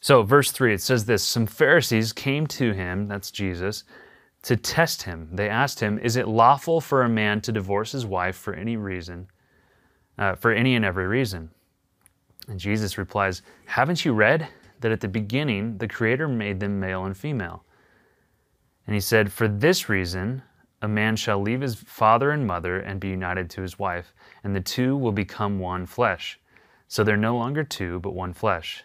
So, 0.00 0.22
verse 0.22 0.52
3, 0.52 0.74
it 0.74 0.80
says 0.80 1.04
this 1.04 1.22
Some 1.22 1.46
Pharisees 1.46 2.12
came 2.12 2.46
to 2.48 2.72
him, 2.72 3.08
that's 3.08 3.30
Jesus, 3.30 3.84
to 4.42 4.56
test 4.56 5.02
him. 5.02 5.28
They 5.32 5.48
asked 5.48 5.80
him, 5.80 5.98
Is 5.98 6.16
it 6.16 6.28
lawful 6.28 6.80
for 6.80 7.02
a 7.02 7.08
man 7.08 7.40
to 7.42 7.52
divorce 7.52 7.92
his 7.92 8.06
wife 8.06 8.36
for 8.36 8.54
any 8.54 8.76
reason, 8.76 9.28
uh, 10.16 10.34
for 10.36 10.52
any 10.52 10.76
and 10.76 10.84
every 10.84 11.06
reason? 11.06 11.50
And 12.48 12.60
Jesus 12.60 12.96
replies, 12.96 13.42
Haven't 13.66 14.04
you 14.04 14.12
read 14.12 14.48
that 14.80 14.92
at 14.92 15.00
the 15.00 15.08
beginning 15.08 15.78
the 15.78 15.88
Creator 15.88 16.28
made 16.28 16.60
them 16.60 16.78
male 16.78 17.04
and 17.04 17.16
female? 17.16 17.64
And 18.86 18.94
he 18.94 19.00
said, 19.00 19.32
For 19.32 19.48
this 19.48 19.88
reason, 19.88 20.42
a 20.80 20.88
man 20.88 21.16
shall 21.16 21.40
leave 21.40 21.60
his 21.60 21.74
father 21.74 22.30
and 22.30 22.46
mother 22.46 22.78
and 22.78 23.00
be 23.00 23.08
united 23.08 23.50
to 23.50 23.62
his 23.62 23.78
wife, 23.78 24.14
and 24.44 24.54
the 24.54 24.60
two 24.60 24.96
will 24.96 25.12
become 25.12 25.58
one 25.58 25.86
flesh. 25.86 26.38
So 26.86 27.02
they're 27.02 27.16
no 27.16 27.36
longer 27.36 27.64
two, 27.64 27.98
but 27.98 28.14
one 28.14 28.32
flesh. 28.32 28.84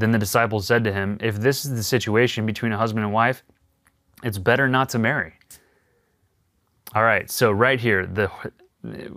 Then 0.00 0.10
the 0.10 0.18
disciples 0.18 0.66
said 0.66 0.82
to 0.84 0.92
him, 0.92 1.18
If 1.20 1.36
this 1.36 1.64
is 1.64 1.72
the 1.72 1.82
situation 1.82 2.46
between 2.46 2.72
a 2.72 2.78
husband 2.78 3.04
and 3.04 3.12
wife, 3.12 3.42
it's 4.22 4.38
better 4.38 4.66
not 4.66 4.88
to 4.90 4.98
marry. 4.98 5.34
All 6.94 7.04
right, 7.04 7.30
so 7.30 7.52
right 7.52 7.78
here, 7.78 8.06
the 8.06 8.30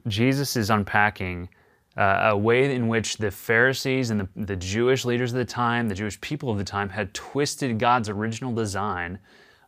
Jesus 0.08 0.58
is 0.58 0.70
unpacking 0.70 1.48
uh, 1.96 2.32
a 2.32 2.38
way 2.38 2.76
in 2.76 2.90
which 2.90 3.18
the 3.18 3.32
Pharisees 3.32 4.10
and 4.10 4.20
the, 4.20 4.30
the 4.36 4.56
Jewish 4.58 5.06
leaders 5.06 5.32
of 5.32 5.38
the 5.38 5.46
time, 5.46 5.88
the 5.88 5.96
Jewish 5.96 6.20
people 6.20 6.50
of 6.52 6.58
the 6.58 6.64
time, 6.64 6.90
had 6.90 7.14
twisted 7.14 7.80
God's 7.80 8.10
original 8.10 8.54
design 8.54 9.20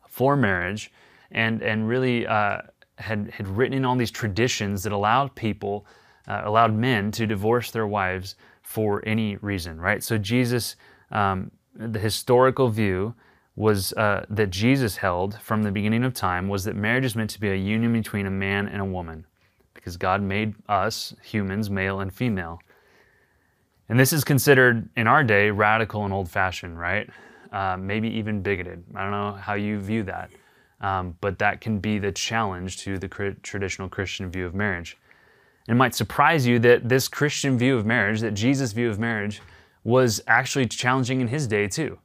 for 0.09 0.35
marriage, 0.35 0.91
and 1.31 1.61
and 1.61 1.87
really 1.87 2.27
uh, 2.27 2.59
had 2.97 3.31
had 3.31 3.47
written 3.47 3.77
in 3.77 3.85
all 3.85 3.95
these 3.95 4.11
traditions 4.11 4.83
that 4.83 4.91
allowed 4.91 5.33
people, 5.33 5.87
uh, 6.27 6.41
allowed 6.43 6.73
men 6.73 7.09
to 7.11 7.25
divorce 7.25 7.71
their 7.71 7.87
wives 7.87 8.35
for 8.63 9.01
any 9.07 9.37
reason, 9.37 9.79
right? 9.79 10.03
So 10.03 10.17
Jesus, 10.17 10.75
um, 11.15 11.51
the 11.75 11.99
historical 11.99 12.69
view 12.69 13.15
was 13.55 13.93
uh, 13.93 14.25
that 14.29 14.49
Jesus 14.49 14.97
held 14.97 15.39
from 15.41 15.63
the 15.63 15.71
beginning 15.71 16.03
of 16.03 16.13
time 16.13 16.49
was 16.49 16.65
that 16.65 16.75
marriage 16.75 17.05
is 17.05 17.15
meant 17.15 17.29
to 17.31 17.39
be 17.39 17.49
a 17.49 17.55
union 17.55 17.93
between 17.93 18.25
a 18.25 18.31
man 18.31 18.67
and 18.67 18.81
a 18.81 18.85
woman, 18.85 19.25
because 19.73 19.95
God 19.95 20.21
made 20.21 20.53
us 20.67 21.15
humans, 21.23 21.69
male 21.69 22.01
and 22.01 22.13
female. 22.13 22.59
And 23.87 23.97
this 23.97 24.11
is 24.11 24.23
considered 24.23 24.89
in 24.97 25.07
our 25.07 25.23
day 25.23 25.51
radical 25.51 26.03
and 26.03 26.13
old 26.13 26.29
fashioned, 26.29 26.77
right? 26.77 27.09
Uh, 27.51 27.77
maybe 27.77 28.09
even 28.09 28.41
bigoted. 28.41 28.83
I 28.93 29.03
don't 29.03 29.11
know 29.11 29.31
how 29.33 29.53
you 29.53 29.79
view 29.79 30.03
that. 30.03 30.31
Um, 30.81 31.15
but 31.21 31.39
that 31.39 31.61
can 31.61 31.79
be 31.79 31.97
the 31.99 32.11
challenge 32.11 32.77
to 32.79 32.97
the 32.97 33.07
cr- 33.07 33.39
traditional 33.41 33.87
Christian 33.87 34.29
view 34.29 34.45
of 34.45 34.53
marriage. 34.53 34.97
It 35.69 35.75
might 35.75 35.95
surprise 35.95 36.45
you 36.45 36.59
that 36.59 36.89
this 36.89 37.07
Christian 37.07 37.57
view 37.57 37.77
of 37.77 37.85
marriage, 37.85 38.19
that 38.19 38.33
Jesus' 38.33 38.73
view 38.73 38.89
of 38.89 38.99
marriage, 38.99 39.41
was 39.85 40.19
actually 40.27 40.65
challenging 40.65 41.21
in 41.21 41.27
his 41.29 41.47
day 41.47 41.67
too. 41.67 41.97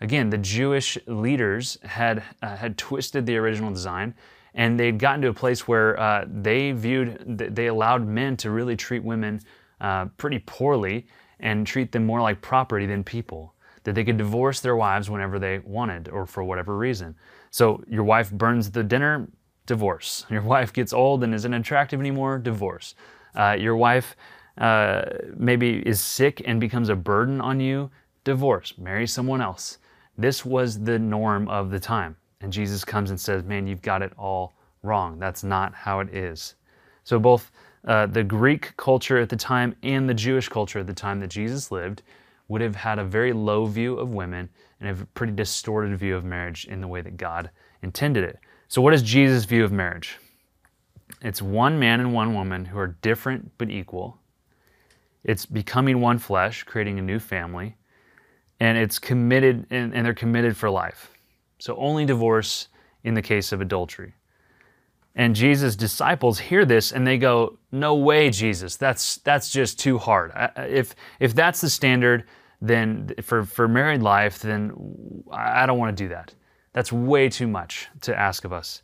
Again, 0.00 0.30
the 0.30 0.38
Jewish 0.38 0.98
leaders 1.06 1.78
had 1.84 2.22
uh, 2.42 2.56
had 2.56 2.76
twisted 2.76 3.24
the 3.24 3.36
original 3.36 3.70
design, 3.70 4.14
and 4.54 4.80
they'd 4.80 4.98
gotten 4.98 5.22
to 5.22 5.28
a 5.28 5.34
place 5.34 5.68
where 5.68 5.98
uh, 6.00 6.24
they 6.26 6.72
viewed 6.72 7.38
they 7.54 7.68
allowed 7.68 8.06
men 8.06 8.36
to 8.38 8.50
really 8.50 8.74
treat 8.74 9.04
women 9.04 9.40
uh, 9.80 10.06
pretty 10.16 10.40
poorly 10.40 11.06
and 11.38 11.66
treat 11.66 11.92
them 11.92 12.04
more 12.04 12.20
like 12.20 12.40
property 12.40 12.86
than 12.86 13.04
people. 13.04 13.54
That 13.84 13.94
they 13.94 14.02
could 14.02 14.16
divorce 14.16 14.60
their 14.60 14.74
wives 14.74 15.08
whenever 15.08 15.38
they 15.38 15.60
wanted 15.60 16.08
or 16.08 16.26
for 16.26 16.42
whatever 16.42 16.76
reason. 16.76 17.14
So 17.50 17.84
your 17.86 18.02
wife 18.02 18.32
burns 18.32 18.70
the 18.70 18.82
dinner, 18.82 19.28
divorce. 19.66 20.26
Your 20.28 20.42
wife 20.54 20.72
gets 20.72 20.92
old 20.92 21.22
and 21.22 21.32
isn't 21.32 21.54
attractive 21.54 22.00
anymore, 22.00 22.38
divorce. 22.38 22.94
Uh, 23.34 23.56
your 23.58 23.76
wife 23.76 24.16
uh, 24.58 25.02
maybe 25.36 25.78
is 25.86 26.00
sick 26.00 26.42
and 26.44 26.60
becomes 26.60 26.88
a 26.88 26.96
burden 26.96 27.40
on 27.40 27.60
you, 27.60 27.90
divorce. 28.24 28.74
Marry 28.78 29.06
someone 29.06 29.40
else. 29.40 29.78
This 30.18 30.44
was 30.44 30.80
the 30.80 30.98
norm 30.98 31.48
of 31.48 31.70
the 31.70 31.80
time. 31.80 32.16
And 32.40 32.52
Jesus 32.52 32.84
comes 32.84 33.10
and 33.10 33.20
says, 33.20 33.44
Man, 33.44 33.66
you've 33.66 33.82
got 33.82 34.02
it 34.02 34.12
all 34.18 34.54
wrong. 34.82 35.18
That's 35.18 35.44
not 35.44 35.74
how 35.74 36.00
it 36.00 36.14
is. 36.14 36.54
So, 37.04 37.18
both 37.18 37.50
uh, 37.86 38.06
the 38.06 38.24
Greek 38.24 38.76
culture 38.76 39.18
at 39.18 39.28
the 39.28 39.36
time 39.36 39.76
and 39.82 40.08
the 40.08 40.14
Jewish 40.14 40.48
culture 40.48 40.80
at 40.80 40.86
the 40.86 40.94
time 40.94 41.20
that 41.20 41.30
Jesus 41.30 41.70
lived 41.70 42.02
would 42.48 42.60
have 42.60 42.76
had 42.76 42.98
a 42.98 43.04
very 43.04 43.32
low 43.32 43.66
view 43.66 43.96
of 43.98 44.14
women 44.14 44.48
and 44.80 44.88
a 44.88 45.06
pretty 45.14 45.32
distorted 45.32 45.96
view 45.98 46.16
of 46.16 46.24
marriage 46.24 46.64
in 46.66 46.80
the 46.80 46.88
way 46.88 47.00
that 47.00 47.16
God 47.16 47.50
intended 47.82 48.24
it. 48.24 48.38
So, 48.68 48.82
what 48.82 48.94
is 48.94 49.02
Jesus' 49.02 49.44
view 49.44 49.64
of 49.64 49.72
marriage? 49.72 50.18
It's 51.22 51.40
one 51.40 51.78
man 51.78 52.00
and 52.00 52.12
one 52.12 52.34
woman 52.34 52.64
who 52.64 52.78
are 52.78 52.96
different 53.02 53.52
but 53.58 53.70
equal. 53.70 54.18
It's 55.26 55.44
becoming 55.44 56.00
one 56.00 56.18
flesh, 56.18 56.62
creating 56.62 56.98
a 56.98 57.02
new 57.02 57.18
family 57.18 57.76
and 58.60 58.78
it's 58.78 58.98
committed 58.98 59.66
and, 59.70 59.94
and 59.94 60.06
they're 60.06 60.14
committed 60.14 60.56
for 60.56 60.70
life. 60.70 61.10
So 61.58 61.76
only 61.76 62.04
divorce 62.04 62.68
in 63.04 63.14
the 63.14 63.22
case 63.22 63.52
of 63.52 63.60
adultery. 63.60 64.14
And 65.14 65.34
Jesus' 65.34 65.76
disciples 65.76 66.38
hear 66.38 66.64
this 66.64 66.92
and 66.92 67.06
they 67.06 67.18
go, 67.18 67.58
"No 67.72 67.94
way, 67.94 68.30
Jesus. 68.30 68.76
That's 68.76 69.16
that's 69.18 69.50
just 69.50 69.78
too 69.78 69.98
hard. 69.98 70.32
If 70.56 70.94
if 71.20 71.34
that's 71.34 71.60
the 71.60 71.70
standard, 71.70 72.24
then 72.60 73.10
for 73.22 73.44
for 73.44 73.66
married 73.66 74.02
life, 74.02 74.40
then 74.40 75.24
I 75.30 75.64
don't 75.66 75.78
want 75.78 75.96
to 75.96 76.04
do 76.04 76.08
that. 76.10 76.34
That's 76.72 76.92
way 76.92 77.30
too 77.30 77.46
much 77.48 77.88
to 78.02 78.18
ask 78.18 78.44
of 78.44 78.52
us." 78.52 78.82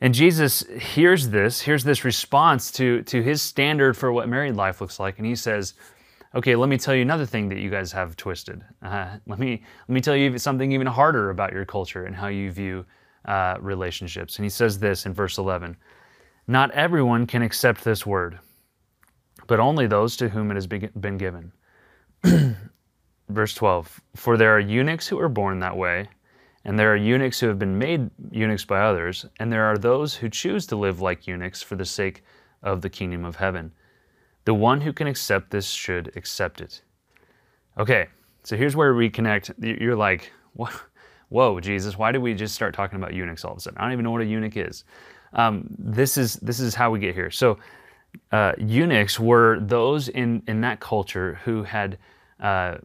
And 0.00 0.14
Jesus 0.14 0.64
hears 0.80 1.28
this, 1.28 1.60
hears 1.60 1.82
this 1.82 2.04
response 2.04 2.70
to 2.72 3.02
to 3.02 3.22
his 3.22 3.42
standard 3.42 3.96
for 3.96 4.12
what 4.12 4.28
married 4.28 4.54
life 4.54 4.80
looks 4.80 5.00
like, 5.00 5.18
and 5.18 5.26
he 5.26 5.34
says, 5.34 5.74
okay, 6.34 6.54
let 6.54 6.68
me 6.68 6.78
tell 6.78 6.94
you 6.94 7.02
another 7.02 7.26
thing 7.26 7.48
that 7.48 7.58
you 7.58 7.70
guys 7.70 7.92
have 7.92 8.16
twisted. 8.16 8.64
Uh, 8.82 9.16
let 9.26 9.38
me 9.38 9.62
let 9.88 9.94
me 9.94 10.00
tell 10.00 10.16
you 10.16 10.38
something 10.38 10.72
even 10.72 10.86
harder 10.86 11.30
about 11.30 11.52
your 11.52 11.64
culture 11.64 12.04
and 12.04 12.14
how 12.14 12.28
you 12.28 12.50
view 12.50 12.84
uh, 13.24 13.56
relationships. 13.60 14.36
And 14.36 14.44
he 14.44 14.50
says 14.50 14.78
this 14.78 15.06
in 15.06 15.14
verse 15.14 15.38
11: 15.38 15.76
Not 16.46 16.70
everyone 16.72 17.26
can 17.26 17.42
accept 17.42 17.84
this 17.84 18.06
word, 18.06 18.38
but 19.46 19.60
only 19.60 19.86
those 19.86 20.16
to 20.18 20.28
whom 20.28 20.50
it 20.50 20.54
has 20.54 20.66
been 20.66 21.18
given. 21.18 21.52
verse 23.28 23.54
12: 23.54 24.00
For 24.16 24.36
there 24.36 24.54
are 24.54 24.60
eunuchs 24.60 25.08
who 25.08 25.18
are 25.18 25.28
born 25.28 25.60
that 25.60 25.76
way. 25.76 26.08
And 26.68 26.78
there 26.78 26.92
are 26.92 26.96
eunuchs 26.96 27.40
who 27.40 27.46
have 27.46 27.58
been 27.58 27.78
made 27.78 28.10
eunuchs 28.30 28.66
by 28.66 28.82
others, 28.82 29.24
and 29.40 29.50
there 29.50 29.64
are 29.64 29.78
those 29.78 30.14
who 30.14 30.28
choose 30.28 30.66
to 30.66 30.76
live 30.76 31.00
like 31.00 31.26
eunuchs 31.26 31.62
for 31.62 31.76
the 31.76 31.84
sake 31.86 32.22
of 32.62 32.82
the 32.82 32.90
kingdom 32.90 33.24
of 33.24 33.36
heaven. 33.36 33.72
The 34.44 34.52
one 34.52 34.82
who 34.82 34.92
can 34.92 35.06
accept 35.06 35.50
this 35.50 35.66
should 35.70 36.14
accept 36.14 36.60
it. 36.60 36.82
Okay, 37.78 38.08
so 38.42 38.54
here's 38.54 38.76
where 38.76 38.92
we 38.92 39.08
connect. 39.08 39.50
You're 39.58 39.96
like, 39.96 40.30
whoa, 41.30 41.58
Jesus, 41.58 41.96
why 41.96 42.12
did 42.12 42.20
we 42.20 42.34
just 42.34 42.54
start 42.54 42.74
talking 42.74 42.98
about 42.98 43.14
eunuchs 43.14 43.46
all 43.46 43.52
of 43.52 43.56
a 43.56 43.60
sudden? 43.62 43.78
I 43.78 43.84
don't 43.84 43.92
even 43.92 44.04
know 44.04 44.10
what 44.10 44.20
a 44.20 44.26
eunuch 44.26 44.58
is. 44.58 44.84
Um, 45.32 45.68
this 45.78 46.18
is 46.18 46.34
this 46.34 46.60
is 46.60 46.74
how 46.74 46.90
we 46.90 46.98
get 46.98 47.14
here. 47.14 47.30
So 47.30 47.56
uh, 48.30 48.52
eunuchs 48.58 49.18
were 49.18 49.58
those 49.60 50.10
in 50.10 50.42
in 50.46 50.60
that 50.60 50.80
culture 50.80 51.40
who 51.46 51.62
had 51.62 51.96
uh, 52.40 52.76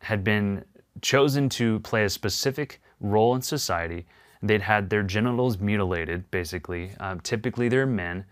had 0.00 0.22
been 0.24 0.62
chosen 1.00 1.48
to 1.48 1.80
play 1.80 2.04
a 2.04 2.10
specific 2.10 2.82
role 3.04 3.34
in 3.34 3.42
society. 3.42 4.06
They'd 4.42 4.62
had 4.62 4.90
their 4.90 5.02
genitals 5.02 5.58
mutilated, 5.58 6.30
basically. 6.30 6.90
Um, 7.00 7.20
typically, 7.20 7.68
they're 7.68 7.86
men 7.86 8.24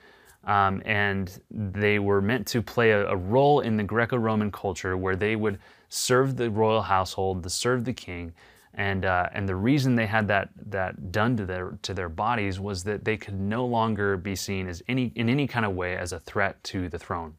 um, 0.45 0.83
and 0.85 1.41
they 1.51 1.99
were 1.99 2.21
meant 2.21 2.47
to 2.49 2.63
play 2.63 2.91
a, 2.91 3.07
a 3.09 3.17
role 3.17 3.61
in 3.61 3.77
the 3.77 3.85
Greco 3.85 4.17
Roman 4.17 4.51
culture 4.51 4.97
where 4.97 5.17
they 5.17 5.37
would 5.37 5.59
serve 5.89 6.37
the 6.37 6.51
royal 6.51 6.83
household, 6.83 7.43
to 7.43 7.51
serve 7.51 7.85
the 7.85 7.93
king. 7.93 8.33
And, 8.75 9.05
uh, 9.05 9.29
and 9.33 9.47
the 9.49 9.55
reason 9.55 9.95
they 9.95 10.07
had 10.07 10.27
that, 10.29 10.49
that 10.71 11.13
done 11.13 11.37
to 11.37 11.45
their, 11.45 11.79
to 11.83 11.93
their 11.93 12.09
bodies 12.09 12.59
was 12.59 12.83
that 12.85 13.05
they 13.05 13.19
could 13.19 13.39
no 13.39 13.67
longer 13.67 14.17
be 14.17 14.35
seen 14.35 14.67
as 14.67 14.83
any, 14.89 15.13
in 15.15 15.29
any 15.29 15.47
kind 15.47 15.67
of 15.67 15.73
way 15.73 15.97
as 15.97 16.13
a 16.13 16.21
threat 16.21 16.63
to 16.65 16.89
the 16.89 16.99
throne. 16.99 17.35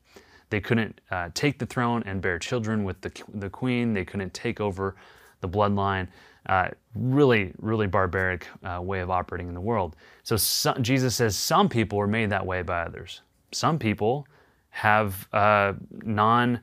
They 0.52 0.62
couldn't 0.62 1.02
uh, 1.10 1.30
take 1.34 1.58
the 1.58 1.66
throne 1.66 2.04
and 2.06 2.22
bear 2.22 2.38
children 2.38 2.84
with 2.84 3.02
the, 3.02 3.12
the 3.34 3.50
queen. 3.50 3.94
They 3.94 4.06
couldn't 4.06 4.36
take 4.36 4.62
over 4.62 4.96
the 5.42 5.50
bloodline. 5.50 6.08
Uh, 6.45 6.67
really, 6.95 7.53
really 7.59 7.88
barbaric 7.88 8.47
uh, 8.63 8.79
way 8.81 9.00
of 9.00 9.09
operating 9.09 9.47
in 9.47 9.53
the 9.53 9.62
world. 9.62 9.95
So 10.23 10.35
some, 10.35 10.83
Jesus 10.83 11.15
says 11.15 11.38
some 11.38 11.69
people 11.69 12.00
are 12.00 12.07
made 12.07 12.29
that 12.31 12.45
way 12.45 12.62
by 12.62 12.81
others. 12.81 13.21
Some 13.53 13.79
people 13.79 14.27
have 14.71 15.27
uh, 15.31 15.73
non, 16.03 16.59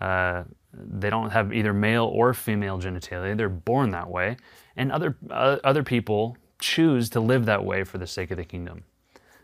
uh, 0.00 0.42
they 0.72 1.10
don't 1.10 1.30
have 1.30 1.52
either 1.52 1.72
male 1.72 2.06
or 2.06 2.34
female 2.34 2.80
genitalia. 2.80 3.36
They're 3.36 3.48
born 3.48 3.90
that 3.90 4.08
way, 4.08 4.36
and 4.76 4.90
other 4.90 5.16
uh, 5.30 5.58
other 5.62 5.82
people 5.82 6.36
choose 6.58 7.10
to 7.10 7.20
live 7.20 7.44
that 7.46 7.64
way 7.64 7.84
for 7.84 7.98
the 7.98 8.06
sake 8.06 8.30
of 8.30 8.38
the 8.38 8.44
kingdom. 8.44 8.82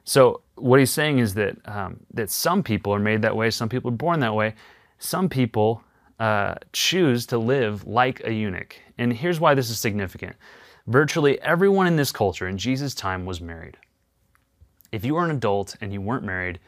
So 0.05 0.41
what 0.55 0.81
he's 0.81 0.91
saying 0.91 1.19
is 1.19 1.35
that 1.35 1.57
um, 1.67 2.01
that 2.15 2.31
some 2.31 2.63
people 2.63 2.93
are 2.95 2.99
made 2.99 3.23
that 3.23 3.37
way. 3.37 3.51
Some 3.51 3.69
people 3.69 3.91
are 3.91 3.97
born 3.97 4.21
that 4.21 4.35
way. 4.35 4.55
Some 4.99 5.29
people 5.29 5.85
uh, 6.19 6.55
choose 6.73 7.27
to 7.27 7.39
live 7.39 7.87
like 7.87 8.23
a 8.25 8.33
eunuch. 8.33 8.77
And 8.99 9.13
here's 9.13 9.41
why 9.41 9.55
this 9.55 9.71
is 9.71 9.79
significant. 9.79 10.37
Virtually 10.87 11.41
everyone 11.41 11.87
in 11.87 11.97
this 11.97 12.13
culture 12.13 12.49
in 12.49 12.59
Jesus' 12.59 12.95
time 12.95 13.25
was 13.25 13.41
married. 13.41 13.77
If 14.91 15.05
you 15.05 15.15
were 15.15 15.25
an 15.25 15.31
adult 15.31 15.77
and 15.81 15.93
you 15.93 16.01
weren't 16.01 16.25
married, 16.25 16.59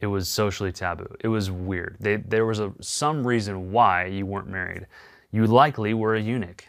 it 0.00 0.06
was 0.06 0.28
socially 0.28 0.72
taboo. 0.72 1.12
It 1.20 1.28
was 1.28 1.50
weird. 1.50 1.96
They, 1.98 2.16
there 2.16 2.46
was 2.46 2.60
a, 2.60 2.72
some 2.80 3.26
reason 3.26 3.72
why 3.72 4.06
you 4.06 4.26
weren't 4.26 4.48
married. 4.48 4.86
You 5.32 5.46
likely 5.46 5.94
were 5.94 6.14
a 6.14 6.20
eunuch, 6.20 6.64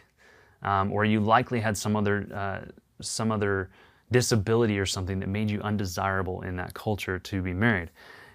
um, 0.62 0.92
or 0.92 1.04
you 1.04 1.20
likely 1.20 1.60
had 1.60 1.76
some 1.76 1.96
other, 1.96 2.26
uh, 2.34 2.70
some 3.00 3.30
other 3.30 3.70
disability 4.10 4.78
or 4.78 4.86
something 4.86 5.20
that 5.20 5.28
made 5.28 5.50
you 5.50 5.60
undesirable 5.60 6.42
in 6.42 6.56
that 6.56 6.74
culture 6.74 7.18
to 7.18 7.42
be 7.42 7.52
married. 7.52 7.90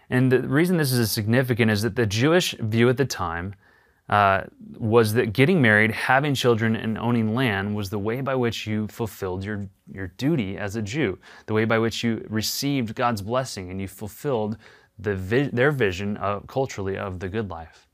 And 0.10 0.32
the 0.32 0.42
reason 0.42 0.78
this 0.78 0.92
is 0.92 1.12
significant 1.12 1.72
is 1.72 1.82
that 1.82 1.96
the 1.96 2.06
Jewish 2.06 2.54
view 2.60 2.90
at 2.90 2.98
the 2.98 3.06
time 3.06 3.56
uh, 4.12 4.44
was 4.78 5.14
that 5.14 5.32
getting 5.32 5.62
married, 5.62 5.92
having 5.92 6.36
children, 6.36 6.76
and 6.76 6.98
owning 6.98 7.34
land 7.34 7.74
was 7.74 7.90
the 7.90 7.98
way 7.98 8.20
by 8.20 8.36
which 8.36 8.68
you 8.68 8.88
fulfilled 8.88 9.44
your, 9.44 9.68
your 9.92 10.08
duty 10.18 10.58
as 10.58 10.76
a 10.76 10.82
Jew, 10.82 11.18
the 11.46 11.54
way 11.54 11.64
by 11.64 11.80
which 11.80 12.04
you 12.04 12.26
received 12.30 12.94
God's 12.94 13.22
blessing 13.22 13.72
and 13.72 13.80
you 13.80 13.88
fulfilled 13.88 14.58
the 15.00 15.16
vi- 15.16 15.50
their 15.54 15.72
vision 15.72 16.18
of, 16.18 16.46
culturally 16.48 16.98
of 16.98 17.20
the 17.20 17.30
good 17.30 17.50
life. 17.50 17.88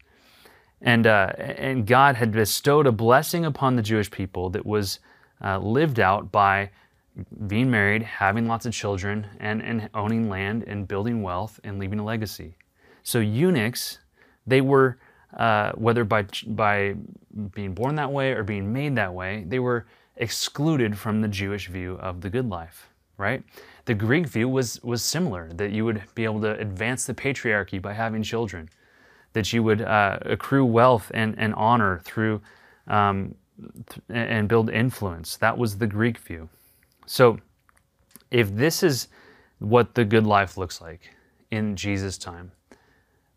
And, 0.81 1.05
uh, 1.05 1.33
and 1.37 1.85
God 1.85 2.15
had 2.15 2.31
bestowed 2.31 2.87
a 2.87 2.91
blessing 2.91 3.45
upon 3.45 3.75
the 3.75 3.81
Jewish 3.83 4.09
people 4.09 4.49
that 4.49 4.65
was 4.65 4.99
uh, 5.43 5.59
lived 5.59 5.99
out 5.99 6.31
by 6.31 6.71
being 7.47 7.69
married, 7.69 8.03
having 8.03 8.47
lots 8.47 8.65
of 8.65 8.73
children, 8.73 9.27
and, 9.39 9.61
and 9.61 9.89
owning 9.93 10.29
land 10.29 10.63
and 10.67 10.87
building 10.87 11.21
wealth 11.21 11.59
and 11.63 11.79
leaving 11.79 11.99
a 11.99 12.03
legacy. 12.03 12.57
So 13.03 13.19
eunuchs, 13.19 13.99
they 14.45 14.61
were, 14.61 14.97
uh, 15.35 15.71
whether 15.73 16.03
by, 16.03 16.25
by 16.47 16.95
being 17.53 17.73
born 17.73 17.95
that 17.95 18.11
way 18.11 18.31
or 18.31 18.43
being 18.43 18.71
made 18.71 18.95
that 18.95 19.13
way, 19.13 19.43
they 19.47 19.59
were 19.59 19.85
excluded 20.15 20.97
from 20.97 21.21
the 21.21 21.27
Jewish 21.27 21.67
view 21.67 21.93
of 22.01 22.21
the 22.21 22.29
good 22.29 22.49
life, 22.49 22.89
right? 23.17 23.43
The 23.85 23.93
Greek 23.93 24.27
view 24.27 24.49
was, 24.49 24.81
was 24.83 25.03
similar, 25.03 25.51
that 25.53 25.71
you 25.71 25.85
would 25.85 26.01
be 26.15 26.23
able 26.23 26.41
to 26.41 26.57
advance 26.59 27.05
the 27.05 27.13
patriarchy 27.13 27.81
by 27.81 27.93
having 27.93 28.23
children, 28.23 28.69
that 29.33 29.53
you 29.53 29.63
would 29.63 29.81
uh, 29.81 30.19
accrue 30.21 30.65
wealth 30.65 31.11
and, 31.13 31.35
and 31.37 31.53
honor 31.55 32.01
through 32.03 32.41
um, 32.87 33.35
and 34.09 34.47
build 34.47 34.69
influence. 34.69 35.37
That 35.37 35.57
was 35.57 35.77
the 35.77 35.87
Greek 35.87 36.17
view. 36.17 36.49
So, 37.05 37.39
if 38.31 38.53
this 38.53 38.83
is 38.83 39.07
what 39.59 39.95
the 39.95 40.05
good 40.05 40.25
life 40.25 40.57
looks 40.57 40.81
like 40.81 41.09
in 41.51 41.75
Jesus' 41.75 42.17
time, 42.17 42.51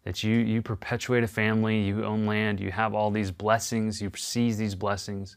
that 0.05 0.23
you, 0.23 0.37
you 0.37 0.63
perpetuate 0.63 1.23
a 1.23 1.29
family, 1.29 1.81
you 1.81 2.05
own 2.05 2.27
land, 2.27 2.59
you 2.61 2.71
have 2.71 2.95
all 2.95 3.11
these 3.11 3.31
blessings, 3.31 4.01
you 4.01 4.11
seize 4.17 4.57
these 4.57 4.75
blessings, 4.75 5.37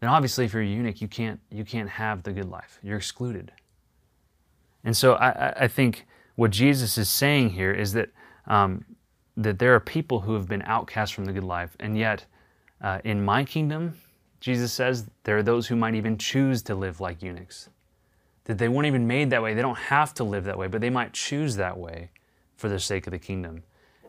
then 0.00 0.10
obviously 0.10 0.44
if 0.44 0.52
you're 0.52 0.62
a 0.62 0.66
eunuch, 0.66 1.00
you 1.00 1.08
can't, 1.08 1.40
you 1.50 1.64
can't 1.64 1.88
have 1.88 2.22
the 2.22 2.32
good 2.32 2.48
life. 2.48 2.78
You're 2.82 2.96
excluded. 2.96 3.52
And 4.84 4.96
so 4.96 5.14
I, 5.14 5.64
I 5.64 5.68
think 5.68 6.06
what 6.36 6.52
Jesus 6.52 6.96
is 6.96 7.08
saying 7.08 7.50
here 7.50 7.72
is 7.72 7.92
that, 7.94 8.10
um, 8.46 8.84
that 9.36 9.58
there 9.58 9.74
are 9.74 9.80
people 9.80 10.20
who 10.20 10.34
have 10.34 10.48
been 10.48 10.62
outcast 10.62 11.14
from 11.14 11.24
the 11.24 11.32
good 11.32 11.44
life, 11.44 11.76
and 11.80 11.98
yet 11.98 12.24
uh, 12.80 13.00
in 13.04 13.24
my 13.24 13.44
kingdom, 13.44 13.94
Jesus 14.40 14.72
says 14.72 15.10
there 15.24 15.36
are 15.36 15.42
those 15.42 15.66
who 15.66 15.74
might 15.74 15.94
even 15.94 16.16
choose 16.16 16.62
to 16.62 16.74
live 16.74 17.00
like 17.00 17.22
eunuchs. 17.22 17.68
That 18.44 18.58
they 18.58 18.68
weren't 18.68 18.86
even 18.86 19.06
made 19.06 19.30
that 19.30 19.42
way. 19.42 19.52
They 19.52 19.62
don't 19.62 19.76
have 19.78 20.14
to 20.14 20.24
live 20.24 20.44
that 20.44 20.56
way, 20.56 20.68
but 20.68 20.80
they 20.80 20.90
might 20.90 21.12
choose 21.12 21.56
that 21.56 21.76
way 21.76 22.10
for 22.56 22.68
the 22.68 22.78
sake 22.78 23.06
of 23.06 23.10
the 23.10 23.18
kingdom. 23.18 23.62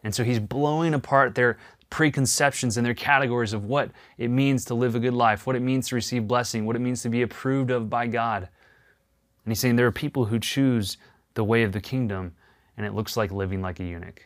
And 0.03 0.13
so 0.13 0.23
he's 0.23 0.39
blowing 0.39 0.93
apart 0.93 1.35
their 1.35 1.57
preconceptions 1.89 2.77
and 2.77 2.85
their 2.85 2.93
categories 2.93 3.53
of 3.53 3.65
what 3.65 3.91
it 4.17 4.29
means 4.29 4.65
to 4.65 4.75
live 4.75 4.95
a 4.95 4.99
good 4.99 5.13
life, 5.13 5.47
what 5.47 5.55
it 5.55 5.61
means 5.61 5.89
to 5.89 5.95
receive 5.95 6.27
blessing, 6.27 6.65
what 6.65 6.75
it 6.75 6.79
means 6.79 7.01
to 7.01 7.09
be 7.09 7.21
approved 7.21 7.71
of 7.71 7.89
by 7.89 8.07
God. 8.07 8.43
And 8.43 9.51
he's 9.51 9.59
saying 9.59 9.75
there 9.75 9.87
are 9.87 9.91
people 9.91 10.25
who 10.25 10.39
choose 10.39 10.97
the 11.33 11.43
way 11.43 11.63
of 11.63 11.71
the 11.71 11.81
kingdom, 11.81 12.35
and 12.77 12.85
it 12.85 12.93
looks 12.93 13.17
like 13.17 13.31
living 13.31 13.61
like 13.61 13.79
a 13.79 13.83
eunuch. 13.83 14.25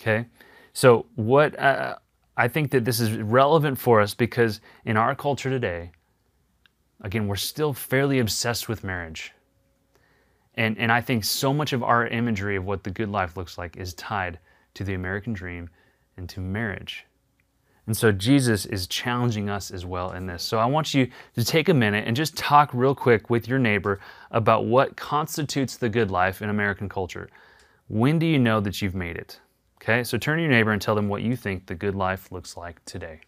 Okay? 0.00 0.26
So, 0.72 1.06
what 1.16 1.58
uh, 1.58 1.96
I 2.36 2.48
think 2.48 2.70
that 2.70 2.84
this 2.84 3.00
is 3.00 3.12
relevant 3.18 3.78
for 3.78 4.00
us 4.00 4.14
because 4.14 4.60
in 4.84 4.96
our 4.96 5.14
culture 5.14 5.50
today, 5.50 5.90
again, 7.02 7.26
we're 7.28 7.36
still 7.36 7.72
fairly 7.72 8.18
obsessed 8.18 8.68
with 8.68 8.84
marriage. 8.84 9.32
And, 10.54 10.78
and 10.78 10.90
I 10.90 11.00
think 11.00 11.24
so 11.24 11.52
much 11.52 11.72
of 11.72 11.82
our 11.82 12.06
imagery 12.06 12.56
of 12.56 12.64
what 12.64 12.84
the 12.84 12.90
good 12.90 13.08
life 13.08 13.36
looks 13.36 13.58
like 13.58 13.76
is 13.76 13.94
tied 13.94 14.38
to 14.74 14.84
the 14.84 14.94
American 14.94 15.32
dream 15.32 15.70
and 16.16 16.28
to 16.28 16.40
marriage. 16.40 17.06
And 17.86 17.96
so 17.96 18.12
Jesus 18.12 18.66
is 18.66 18.86
challenging 18.86 19.50
us 19.50 19.70
as 19.70 19.84
well 19.84 20.12
in 20.12 20.26
this. 20.26 20.42
So 20.42 20.58
I 20.58 20.66
want 20.66 20.94
you 20.94 21.08
to 21.34 21.44
take 21.44 21.68
a 21.68 21.74
minute 21.74 22.06
and 22.06 22.14
just 22.14 22.36
talk 22.36 22.70
real 22.72 22.94
quick 22.94 23.30
with 23.30 23.48
your 23.48 23.58
neighbor 23.58 24.00
about 24.30 24.66
what 24.66 24.96
constitutes 24.96 25.76
the 25.76 25.88
good 25.88 26.10
life 26.10 26.40
in 26.40 26.50
American 26.50 26.88
culture. 26.88 27.30
When 27.88 28.18
do 28.18 28.26
you 28.26 28.38
know 28.38 28.60
that 28.60 28.80
you've 28.80 28.94
made 28.94 29.16
it? 29.16 29.40
Okay, 29.82 30.04
so 30.04 30.18
turn 30.18 30.36
to 30.36 30.42
your 30.42 30.52
neighbor 30.52 30.70
and 30.70 30.80
tell 30.80 30.94
them 30.94 31.08
what 31.08 31.22
you 31.22 31.34
think 31.34 31.66
the 31.66 31.74
good 31.74 31.94
life 31.94 32.30
looks 32.30 32.56
like 32.56 32.84
today. 32.84 33.20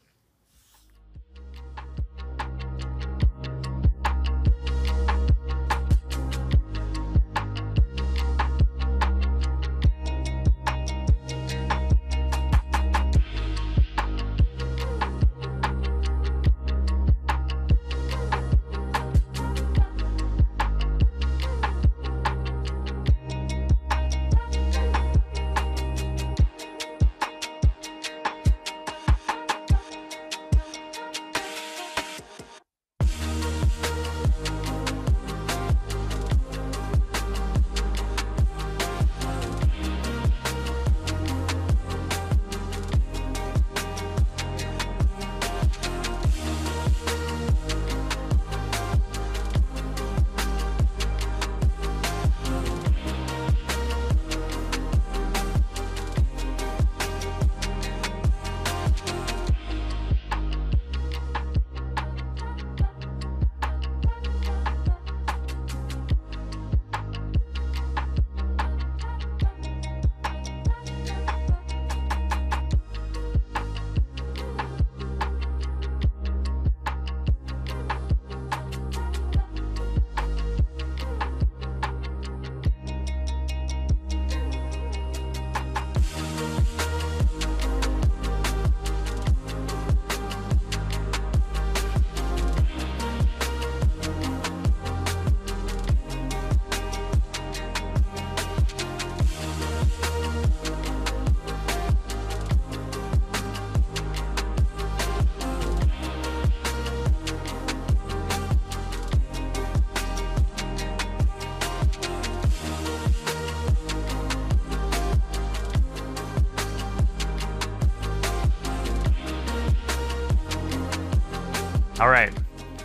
All 122.02 122.08
right, 122.08 122.36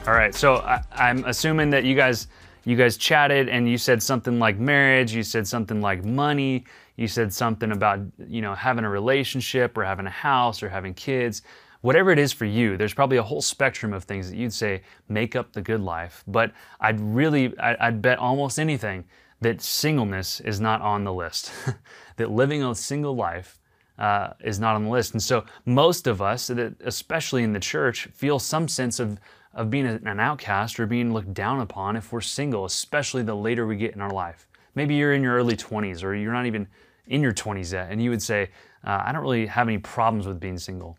all 0.05 0.13
right. 0.13 0.35
So 0.35 0.57
I, 0.57 0.79
I'm 0.91 1.25
assuming 1.25 1.71
that 1.71 1.83
you 1.83 1.95
guys 1.95 2.27
you 2.65 2.75
guys 2.75 2.97
chatted 2.97 3.49
and 3.49 3.67
you 3.67 3.75
said 3.75 4.03
something 4.03 4.37
like 4.37 4.59
marriage. 4.59 5.11
You 5.11 5.23
said 5.23 5.47
something 5.47 5.81
like 5.81 6.05
money. 6.05 6.65
You 6.97 7.07
said 7.07 7.33
something 7.33 7.71
about 7.71 7.99
you 8.27 8.43
know 8.43 8.53
having 8.53 8.85
a 8.85 8.89
relationship 8.91 9.75
or 9.75 9.83
having 9.83 10.05
a 10.05 10.11
house 10.11 10.61
or 10.61 10.69
having 10.69 10.93
kids. 10.93 11.41
Whatever 11.81 12.11
it 12.11 12.19
is 12.19 12.31
for 12.31 12.45
you, 12.45 12.77
there's 12.77 12.93
probably 12.93 13.17
a 13.17 13.23
whole 13.23 13.41
spectrum 13.41 13.91
of 13.91 14.03
things 14.03 14.29
that 14.29 14.37
you'd 14.37 14.53
say 14.53 14.83
make 15.09 15.35
up 15.35 15.51
the 15.51 15.63
good 15.63 15.81
life. 15.81 16.23
But 16.27 16.51
I'd 16.79 16.99
really, 16.99 17.57
I'd 17.57 18.03
bet 18.03 18.19
almost 18.19 18.59
anything 18.59 19.03
that 19.41 19.63
singleness 19.63 20.41
is 20.41 20.59
not 20.59 20.81
on 20.81 21.05
the 21.05 21.13
list. 21.13 21.51
that 22.17 22.29
living 22.29 22.63
a 22.63 22.75
single 22.75 23.15
life 23.15 23.57
uh, 23.97 24.33
is 24.43 24.59
not 24.59 24.75
on 24.75 24.85
the 24.85 24.89
list. 24.89 25.13
And 25.13 25.21
so 25.21 25.45
most 25.65 26.07
of 26.07 26.21
us, 26.21 26.49
especially 26.49 27.43
in 27.43 27.53
the 27.53 27.59
church, 27.59 28.07
feel 28.13 28.39
some 28.39 28.67
sense 28.67 28.99
of, 28.99 29.19
of 29.53 29.69
being 29.69 29.85
an 29.85 30.19
outcast 30.19 30.79
or 30.79 30.85
being 30.85 31.13
looked 31.13 31.33
down 31.33 31.61
upon 31.61 31.95
if 31.95 32.11
we're 32.11 32.21
single, 32.21 32.65
especially 32.65 33.23
the 33.23 33.35
later 33.35 33.65
we 33.65 33.75
get 33.75 33.95
in 33.95 34.01
our 34.01 34.11
life. 34.11 34.47
Maybe 34.75 34.95
you're 34.95 35.13
in 35.13 35.23
your 35.23 35.35
early 35.35 35.55
20s 35.55 36.03
or 36.03 36.13
you're 36.13 36.33
not 36.33 36.45
even 36.45 36.67
in 37.07 37.21
your 37.21 37.33
20s 37.33 37.73
yet, 37.73 37.87
and 37.89 38.01
you 38.01 38.09
would 38.09 38.21
say, 38.21 38.49
uh, 38.83 39.01
I 39.03 39.11
don't 39.11 39.21
really 39.21 39.47
have 39.47 39.67
any 39.67 39.77
problems 39.77 40.27
with 40.27 40.39
being 40.39 40.57
single. 40.57 40.97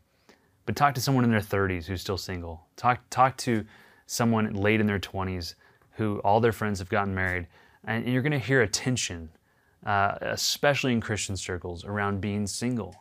But 0.67 0.75
talk 0.75 0.95
to 0.95 1.01
someone 1.01 1.25
in 1.25 1.31
their 1.31 1.41
30s 1.41 1.87
who's 1.87 2.01
still 2.01 2.19
single. 2.19 2.67
Talk, 2.77 3.01
talk 3.11 3.37
to 3.39 3.65
someone 4.07 4.53
late 4.55 4.81
in 4.81 4.87
their 4.87 4.99
20s 4.99 5.55
who 5.93 6.19
all 6.21 6.41
their 6.41 6.53
friends 6.53 6.79
have 6.79 6.89
gotten 6.89 7.15
married, 7.15 7.47
and 7.85 8.07
you're 8.07 8.23
going 8.23 8.33
to 8.33 8.39
hear 8.39 8.63
a 8.63 8.69
tension 8.69 9.31
uh, 9.87 10.17
especially 10.21 10.93
in 10.93 11.01
Christian 11.01 11.37
circles, 11.37 11.85
around 11.85 12.21
being 12.21 12.47
single. 12.47 12.95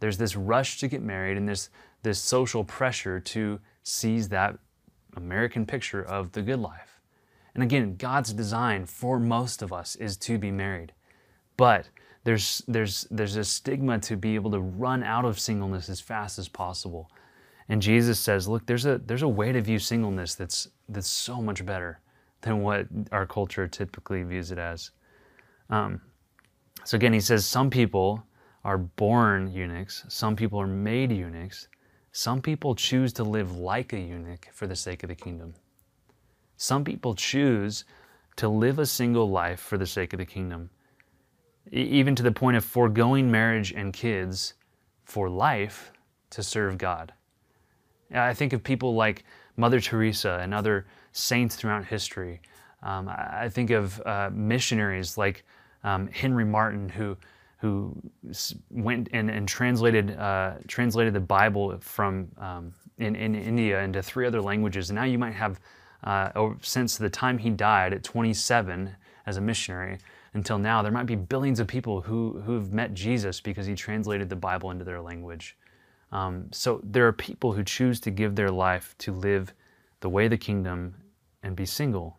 There's 0.00 0.18
this 0.18 0.36
rush 0.36 0.78
to 0.80 0.88
get 0.88 1.02
married 1.02 1.36
and 1.36 1.48
this, 1.48 1.70
this 2.02 2.18
social 2.18 2.64
pressure 2.64 3.20
to 3.20 3.60
seize 3.82 4.28
that 4.28 4.58
American 5.16 5.64
picture 5.64 6.02
of 6.02 6.32
the 6.32 6.42
good 6.42 6.58
life. 6.58 7.00
And 7.54 7.62
again, 7.62 7.96
God's 7.96 8.32
design 8.32 8.84
for 8.84 9.18
most 9.18 9.62
of 9.62 9.72
us 9.72 9.96
is 9.96 10.16
to 10.18 10.38
be 10.38 10.50
married. 10.50 10.92
But 11.56 11.88
there's, 12.24 12.62
there's, 12.66 13.06
there's 13.10 13.36
a 13.36 13.44
stigma 13.44 13.98
to 14.00 14.16
be 14.16 14.34
able 14.34 14.50
to 14.50 14.60
run 14.60 15.02
out 15.02 15.24
of 15.24 15.38
singleness 15.38 15.88
as 15.88 16.00
fast 16.00 16.38
as 16.38 16.48
possible. 16.48 17.10
And 17.68 17.80
Jesus 17.80 18.18
says, 18.18 18.48
look, 18.48 18.66
there's 18.66 18.86
a, 18.86 18.98
there's 18.98 19.22
a 19.22 19.28
way 19.28 19.52
to 19.52 19.60
view 19.60 19.78
singleness 19.78 20.34
that's, 20.34 20.68
that's 20.88 21.08
so 21.08 21.40
much 21.40 21.64
better 21.64 22.00
than 22.40 22.60
what 22.60 22.86
our 23.12 23.26
culture 23.26 23.68
typically 23.68 24.22
views 24.22 24.50
it 24.50 24.58
as. 24.58 24.90
Um, 25.70 26.00
so 26.84 26.96
again, 26.96 27.12
he 27.12 27.20
says 27.20 27.46
some 27.46 27.70
people 27.70 28.24
are 28.64 28.78
born 28.78 29.52
eunuchs, 29.52 30.04
some 30.08 30.36
people 30.36 30.60
are 30.60 30.66
made 30.66 31.10
eunuchs, 31.10 31.68
some 32.12 32.40
people 32.40 32.74
choose 32.74 33.12
to 33.14 33.24
live 33.24 33.56
like 33.56 33.92
a 33.92 33.98
eunuch 33.98 34.48
for 34.52 34.66
the 34.66 34.76
sake 34.76 35.02
of 35.02 35.08
the 35.08 35.14
kingdom. 35.14 35.54
Some 36.56 36.84
people 36.84 37.14
choose 37.14 37.84
to 38.36 38.48
live 38.48 38.78
a 38.78 38.86
single 38.86 39.30
life 39.30 39.60
for 39.60 39.78
the 39.78 39.86
sake 39.86 40.12
of 40.12 40.18
the 40.18 40.26
kingdom, 40.26 40.70
even 41.72 42.14
to 42.14 42.22
the 42.22 42.32
point 42.32 42.56
of 42.56 42.64
foregoing 42.64 43.30
marriage 43.30 43.72
and 43.72 43.92
kids 43.92 44.54
for 45.04 45.28
life 45.28 45.92
to 46.30 46.42
serve 46.42 46.78
God. 46.78 47.12
I 48.12 48.34
think 48.34 48.52
of 48.52 48.62
people 48.62 48.94
like 48.94 49.24
Mother 49.56 49.80
Teresa 49.80 50.38
and 50.42 50.52
other 50.52 50.86
saints 51.12 51.56
throughout 51.56 51.84
history. 51.84 52.40
Um, 52.82 53.08
I 53.08 53.48
think 53.48 53.70
of 53.70 54.00
uh, 54.04 54.30
missionaries 54.32 55.16
like 55.16 55.44
um, 55.84 56.08
Henry 56.08 56.44
Martyn, 56.44 56.88
who 56.88 57.16
who 57.58 57.96
went 58.70 59.08
and, 59.12 59.30
and 59.30 59.48
translated 59.48 60.18
uh, 60.18 60.54
translated 60.66 61.14
the 61.14 61.20
Bible 61.20 61.78
from 61.80 62.28
um, 62.38 62.74
in, 62.98 63.14
in 63.16 63.34
India 63.34 63.82
into 63.82 64.02
three 64.02 64.26
other 64.26 64.42
languages. 64.42 64.90
And 64.90 64.96
now 64.96 65.04
you 65.04 65.18
might 65.18 65.34
have 65.34 65.60
uh, 66.02 66.50
since 66.60 66.98
the 66.98 67.08
time 67.08 67.38
he 67.38 67.50
died 67.50 67.94
at 67.94 68.02
27 68.02 68.94
as 69.26 69.36
a 69.36 69.40
missionary 69.40 69.98
until 70.34 70.58
now, 70.58 70.82
there 70.82 70.92
might 70.92 71.06
be 71.06 71.14
billions 71.14 71.60
of 71.60 71.68
people 71.68 72.00
who 72.00 72.42
who've 72.44 72.72
met 72.72 72.92
Jesus 72.92 73.40
because 73.40 73.66
he 73.66 73.74
translated 73.74 74.28
the 74.28 74.36
Bible 74.36 74.72
into 74.72 74.84
their 74.84 75.00
language. 75.00 75.56
Um, 76.10 76.48
so 76.52 76.80
there 76.82 77.06
are 77.06 77.12
people 77.12 77.52
who 77.52 77.64
choose 77.64 78.00
to 78.00 78.10
give 78.10 78.34
their 78.34 78.50
life 78.50 78.94
to 78.98 79.12
live 79.12 79.54
the 80.00 80.08
way 80.08 80.24
of 80.24 80.30
the 80.30 80.36
kingdom 80.36 80.94
and 81.42 81.56
be 81.56 81.64
single. 81.64 82.16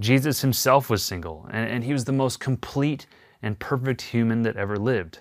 Jesus 0.00 0.40
himself 0.40 0.90
was 0.90 1.02
single, 1.02 1.48
and, 1.50 1.70
and 1.70 1.84
he 1.84 1.92
was 1.92 2.04
the 2.04 2.12
most 2.12 2.40
complete 2.40 3.06
and 3.42 3.58
perfect 3.58 4.02
human 4.02 4.42
that 4.42 4.56
ever 4.56 4.76
lived. 4.76 5.20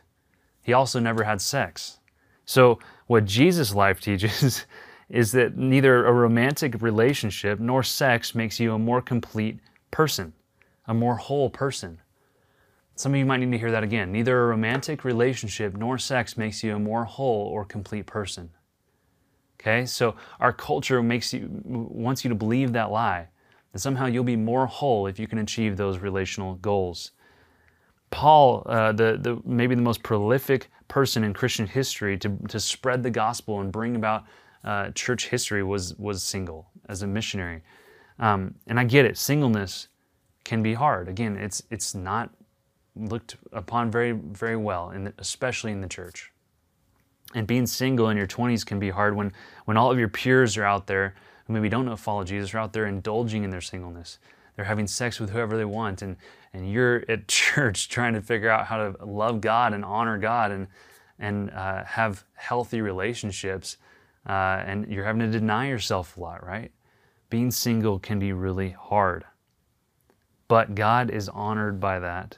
He 0.61 0.73
also 0.73 0.99
never 0.99 1.23
had 1.23 1.41
sex. 1.41 1.99
So, 2.45 2.79
what 3.07 3.25
Jesus' 3.25 3.75
life 3.75 4.01
teaches 4.01 4.65
is 5.09 5.31
that 5.33 5.57
neither 5.57 6.05
a 6.05 6.11
romantic 6.11 6.81
relationship 6.81 7.59
nor 7.59 7.83
sex 7.83 8.33
makes 8.33 8.59
you 8.59 8.73
a 8.73 8.79
more 8.79 9.01
complete 9.01 9.59
person, 9.91 10.33
a 10.87 10.93
more 10.93 11.17
whole 11.17 11.49
person. 11.49 12.01
Some 12.95 13.13
of 13.13 13.19
you 13.19 13.25
might 13.25 13.37
need 13.37 13.51
to 13.51 13.57
hear 13.57 13.71
that 13.71 13.83
again. 13.83 14.11
Neither 14.11 14.43
a 14.43 14.47
romantic 14.47 15.03
relationship 15.03 15.75
nor 15.75 15.97
sex 15.97 16.37
makes 16.37 16.63
you 16.63 16.75
a 16.75 16.79
more 16.79 17.05
whole 17.05 17.47
or 17.47 17.65
complete 17.65 18.05
person. 18.05 18.51
Okay? 19.59 19.85
So 19.85 20.15
our 20.39 20.53
culture 20.53 21.01
makes 21.01 21.33
you 21.33 21.49
wants 21.63 22.23
you 22.23 22.29
to 22.29 22.35
believe 22.35 22.73
that 22.73 22.91
lie. 22.91 23.29
That 23.73 23.79
somehow 23.79 24.05
you'll 24.05 24.23
be 24.23 24.35
more 24.35 24.65
whole 24.65 25.07
if 25.07 25.19
you 25.19 25.27
can 25.27 25.39
achieve 25.39 25.77
those 25.77 25.97
relational 25.97 26.55
goals. 26.55 27.11
Paul, 28.11 28.63
uh, 28.67 28.91
the, 28.91 29.17
the 29.19 29.41
maybe 29.43 29.75
the 29.75 29.81
most 29.81 30.03
prolific 30.03 30.69
person 30.87 31.23
in 31.23 31.33
Christian 31.33 31.65
history 31.65 32.17
to, 32.19 32.37
to 32.49 32.59
spread 32.59 33.03
the 33.03 33.09
gospel 33.09 33.59
and 33.59 33.71
bring 33.71 33.95
about 33.95 34.23
uh, 34.63 34.91
church 34.91 35.27
history, 35.27 35.63
was 35.63 35.95
was 35.95 36.23
single 36.23 36.69
as 36.87 37.01
a 37.01 37.07
missionary. 37.07 37.63
Um, 38.19 38.55
and 38.67 38.79
I 38.79 38.83
get 38.83 39.05
it. 39.05 39.17
Singleness 39.17 39.87
can 40.43 40.61
be 40.61 40.75
hard. 40.75 41.09
Again, 41.09 41.35
it's 41.37 41.63
it's 41.71 41.95
not 41.95 42.29
looked 42.95 43.37
upon 43.51 43.91
very, 43.91 44.11
very 44.11 44.57
well, 44.57 44.91
in 44.91 45.05
the, 45.05 45.13
especially 45.17 45.71
in 45.71 45.81
the 45.81 45.87
church. 45.87 46.31
And 47.33 47.47
being 47.47 47.65
single 47.65 48.09
in 48.09 48.17
your 48.17 48.27
20s 48.27 48.65
can 48.65 48.79
be 48.79 48.89
hard 48.89 49.15
when, 49.15 49.33
when 49.65 49.77
all 49.77 49.91
of 49.91 49.97
your 49.97 50.09
peers 50.09 50.57
are 50.57 50.63
out 50.63 50.87
there 50.87 51.15
who 51.45 51.53
maybe 51.53 51.69
don't 51.69 51.85
know 51.85 51.95
follow 51.95 52.23
Jesus 52.23 52.53
are 52.53 52.59
out 52.59 52.73
there 52.73 52.85
indulging 52.85 53.43
in 53.43 53.49
their 53.49 53.61
singleness. 53.61 54.19
They're 54.55 54.65
having 54.65 54.87
sex 54.87 55.19
with 55.19 55.31
whoever 55.31 55.57
they 55.57 55.65
want, 55.65 56.01
and, 56.01 56.15
and 56.53 56.71
you're 56.71 57.03
at 57.09 57.27
church 57.27 57.89
trying 57.89 58.13
to 58.13 58.21
figure 58.21 58.49
out 58.49 58.65
how 58.65 58.77
to 58.77 59.05
love 59.05 59.41
God 59.41 59.73
and 59.73 59.83
honor 59.83 60.17
God 60.17 60.51
and, 60.51 60.67
and 61.19 61.49
uh, 61.51 61.83
have 61.83 62.23
healthy 62.33 62.81
relationships, 62.81 63.77
uh, 64.27 64.63
and 64.65 64.87
you're 64.87 65.05
having 65.05 65.19
to 65.21 65.39
deny 65.39 65.67
yourself 65.67 66.17
a 66.17 66.19
lot, 66.19 66.45
right? 66.45 66.71
Being 67.29 67.51
single 67.51 67.99
can 67.99 68.19
be 68.19 68.31
really 68.31 68.69
hard. 68.69 69.25
But 70.47 70.75
God 70.75 71.09
is 71.09 71.29
honored 71.29 71.79
by 71.79 71.99
that 71.99 72.37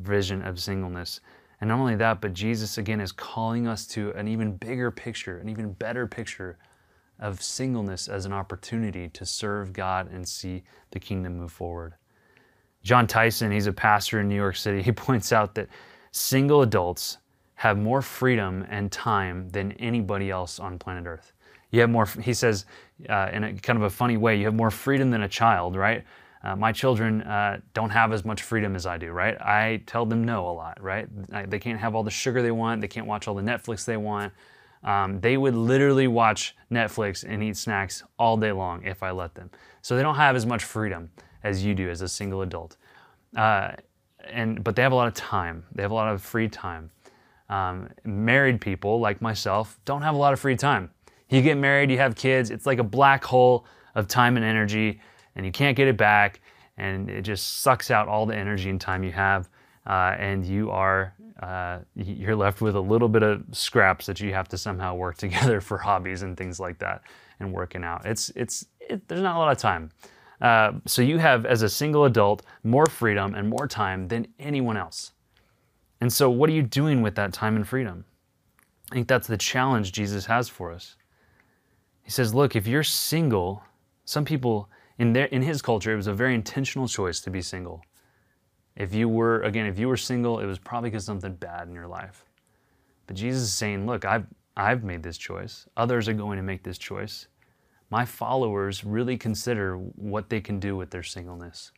vision 0.00 0.42
of 0.42 0.58
singleness. 0.58 1.20
And 1.60 1.68
not 1.68 1.78
only 1.78 1.94
that, 1.96 2.20
but 2.20 2.34
Jesus 2.34 2.76
again 2.76 3.00
is 3.00 3.12
calling 3.12 3.68
us 3.68 3.86
to 3.88 4.10
an 4.12 4.26
even 4.26 4.56
bigger 4.56 4.90
picture, 4.90 5.38
an 5.38 5.48
even 5.48 5.72
better 5.74 6.08
picture 6.08 6.58
of 7.22 7.40
singleness 7.40 8.08
as 8.08 8.26
an 8.26 8.32
opportunity 8.32 9.08
to 9.08 9.24
serve 9.24 9.72
God 9.72 10.10
and 10.12 10.28
see 10.28 10.64
the 10.90 11.00
kingdom 11.00 11.38
move 11.38 11.52
forward. 11.52 11.94
Jon 12.82 13.06
Tyson, 13.06 13.52
he's 13.52 13.68
a 13.68 13.72
pastor 13.72 14.20
in 14.20 14.28
New 14.28 14.36
York 14.36 14.56
City, 14.56 14.82
he 14.82 14.92
points 15.06 15.32
out 15.32 15.54
that 15.54 15.68
single 16.10 16.62
adults 16.62 17.18
have 17.54 17.78
more 17.78 18.02
freedom 18.02 18.66
and 18.68 18.90
time 18.90 19.48
than 19.50 19.72
anybody 19.72 20.30
else 20.30 20.58
on 20.58 20.78
planet 20.78 21.06
Earth. 21.06 21.32
You 21.70 21.80
have 21.80 21.90
more, 21.90 22.06
he 22.06 22.34
says, 22.34 22.66
uh, 23.08 23.30
in 23.32 23.44
a 23.44 23.52
kind 23.54 23.76
of 23.76 23.84
a 23.84 23.90
funny 23.90 24.16
way, 24.16 24.36
you 24.36 24.44
have 24.44 24.54
more 24.54 24.70
freedom 24.70 25.10
than 25.10 25.22
a 25.22 25.28
child, 25.28 25.76
right? 25.76 26.04
Uh, 26.42 26.56
my 26.56 26.72
children 26.72 27.22
uh, 27.22 27.60
don't 27.72 27.90
have 27.90 28.12
as 28.12 28.24
much 28.24 28.42
freedom 28.42 28.74
as 28.74 28.84
I 28.84 28.98
do, 28.98 29.12
right? 29.12 29.40
I 29.40 29.80
tell 29.86 30.04
them 30.04 30.24
no 30.24 30.48
a 30.48 30.50
lot, 30.50 30.82
right? 30.82 31.06
I, 31.32 31.46
they 31.46 31.60
can't 31.60 31.78
have 31.78 31.94
all 31.94 32.02
the 32.02 32.10
sugar 32.10 32.42
they 32.42 32.50
want. 32.50 32.80
They 32.80 32.88
can't 32.88 33.06
watch 33.06 33.28
all 33.28 33.34
the 33.34 33.42
Netflix 33.42 33.84
they 33.84 33.96
want. 33.96 34.32
Um, 34.84 35.20
they 35.20 35.36
would 35.36 35.54
literally 35.54 36.08
watch 36.08 36.56
Netflix 36.70 37.24
and 37.26 37.42
eat 37.42 37.56
snacks 37.56 38.02
all 38.18 38.36
day 38.36 38.52
long 38.52 38.84
if 38.84 39.02
I 39.02 39.10
let 39.10 39.34
them. 39.34 39.50
So 39.80 39.96
they 39.96 40.02
don't 40.02 40.16
have 40.16 40.34
as 40.34 40.44
much 40.46 40.64
freedom 40.64 41.10
as 41.44 41.64
you 41.64 41.74
do 41.74 41.88
as 41.88 42.02
a 42.02 42.08
single 42.08 42.42
adult. 42.42 42.76
Uh, 43.36 43.72
and 44.30 44.62
but 44.62 44.76
they 44.76 44.82
have 44.82 44.92
a 44.92 44.96
lot 44.96 45.08
of 45.08 45.14
time. 45.14 45.64
They 45.74 45.82
have 45.82 45.90
a 45.90 45.94
lot 45.94 46.12
of 46.12 46.22
free 46.22 46.48
time. 46.48 46.90
Um, 47.48 47.90
married 48.04 48.60
people 48.60 49.00
like 49.00 49.20
myself 49.20 49.78
don't 49.84 50.02
have 50.02 50.14
a 50.14 50.18
lot 50.18 50.32
of 50.32 50.40
free 50.40 50.56
time. 50.56 50.90
You 51.28 51.42
get 51.42 51.56
married, 51.56 51.90
you 51.90 51.98
have 51.98 52.14
kids. 52.14 52.50
It's 52.50 52.66
like 52.66 52.78
a 52.78 52.84
black 52.84 53.24
hole 53.24 53.66
of 53.94 54.08
time 54.08 54.36
and 54.36 54.44
energy 54.44 55.00
and 55.34 55.46
you 55.46 55.52
can't 55.52 55.76
get 55.76 55.88
it 55.88 55.96
back, 55.96 56.40
and 56.76 57.08
it 57.08 57.22
just 57.22 57.60
sucks 57.60 57.90
out 57.90 58.08
all 58.08 58.26
the 58.26 58.36
energy 58.36 58.70
and 58.70 58.80
time 58.80 59.02
you 59.04 59.12
have, 59.12 59.48
uh, 59.86 60.14
and 60.18 60.44
you 60.44 60.70
are 60.70 61.14
uh, 61.42 61.78
you're 61.96 62.36
left 62.36 62.60
with 62.60 62.76
a 62.76 62.80
little 62.80 63.08
bit 63.08 63.22
of 63.22 63.42
scraps 63.50 64.06
that 64.06 64.20
you 64.20 64.32
have 64.32 64.48
to 64.48 64.58
somehow 64.58 64.94
work 64.94 65.16
together 65.18 65.60
for 65.60 65.78
hobbies 65.78 66.22
and 66.22 66.36
things 66.36 66.60
like 66.60 66.78
that, 66.78 67.02
and 67.40 67.52
working 67.52 67.84
out. 67.84 68.06
It's 68.06 68.30
it's 68.36 68.66
it, 68.80 69.06
there's 69.08 69.22
not 69.22 69.36
a 69.36 69.38
lot 69.38 69.52
of 69.52 69.58
time. 69.58 69.90
Uh, 70.42 70.72
so 70.86 71.02
you 71.02 71.18
have, 71.18 71.46
as 71.46 71.62
a 71.62 71.68
single 71.68 72.04
adult, 72.04 72.42
more 72.64 72.86
freedom 72.86 73.34
and 73.36 73.48
more 73.48 73.68
time 73.68 74.08
than 74.08 74.26
anyone 74.40 74.76
else. 74.76 75.12
And 76.00 76.12
so, 76.12 76.28
what 76.28 76.50
are 76.50 76.52
you 76.52 76.62
doing 76.62 77.00
with 77.00 77.14
that 77.14 77.32
time 77.32 77.54
and 77.54 77.66
freedom? 77.66 78.04
I 78.90 78.94
think 78.96 79.06
that's 79.06 79.28
the 79.28 79.36
challenge 79.36 79.92
Jesus 79.92 80.26
has 80.26 80.48
for 80.48 80.72
us. 80.72 80.96
He 82.02 82.10
says, 82.10 82.34
Look, 82.34 82.56
if 82.56 82.66
you're 82.66 82.82
single, 82.82 83.62
some 84.04 84.24
people 84.24 84.68
in 84.98 85.12
their 85.12 85.26
in 85.26 85.42
his 85.42 85.62
culture, 85.62 85.92
it 85.92 85.96
was 85.96 86.08
a 86.08 86.12
very 86.12 86.34
intentional 86.34 86.88
choice 86.88 87.20
to 87.20 87.30
be 87.30 87.40
single. 87.40 87.84
If 88.76 88.94
you 88.94 89.08
were 89.08 89.42
again, 89.42 89.66
if 89.66 89.78
you 89.78 89.88
were 89.88 89.96
single, 89.96 90.40
it 90.40 90.46
was 90.46 90.58
probably 90.58 90.90
because 90.90 91.04
something 91.04 91.34
bad 91.34 91.68
in 91.68 91.74
your 91.74 91.86
life. 91.86 92.24
But 93.06 93.16
Jesus 93.16 93.42
is 93.42 93.52
saying, 93.52 93.86
look, 93.86 94.04
I've 94.04 94.26
I've 94.56 94.84
made 94.84 95.02
this 95.02 95.18
choice. 95.18 95.66
Others 95.76 96.08
are 96.08 96.14
going 96.14 96.36
to 96.36 96.42
make 96.42 96.62
this 96.62 96.78
choice. 96.78 97.26
My 97.90 98.04
followers 98.04 98.84
really 98.84 99.16
consider 99.16 99.76
what 99.76 100.30
they 100.30 100.40
can 100.40 100.58
do 100.58 100.76
with 100.76 100.90
their 100.90 101.02
singleness. 101.02 101.72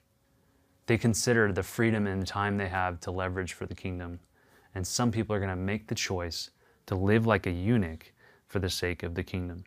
They 0.87 0.99
consider 0.99 1.53
the 1.53 1.63
freedom 1.63 2.07
and 2.07 2.27
time 2.27 2.57
they 2.57 2.69
have 2.69 3.01
to 3.01 3.11
leverage 3.11 3.55
for 3.55 3.67
the 3.67 3.75
kingdom. 3.75 4.21
And 4.75 4.87
some 4.87 5.11
people 5.11 5.35
are 5.35 5.41
going 5.41 5.51
to 5.51 5.57
make 5.57 5.87
the 5.87 5.95
choice 5.95 6.51
to 6.87 6.95
live 6.95 7.27
like 7.27 7.47
a 7.47 7.51
eunuch 7.51 8.13
for 8.47 8.59
the 8.59 8.71
sake 8.71 9.03
of 9.03 9.15
the 9.15 9.23
kingdom. 9.23 9.65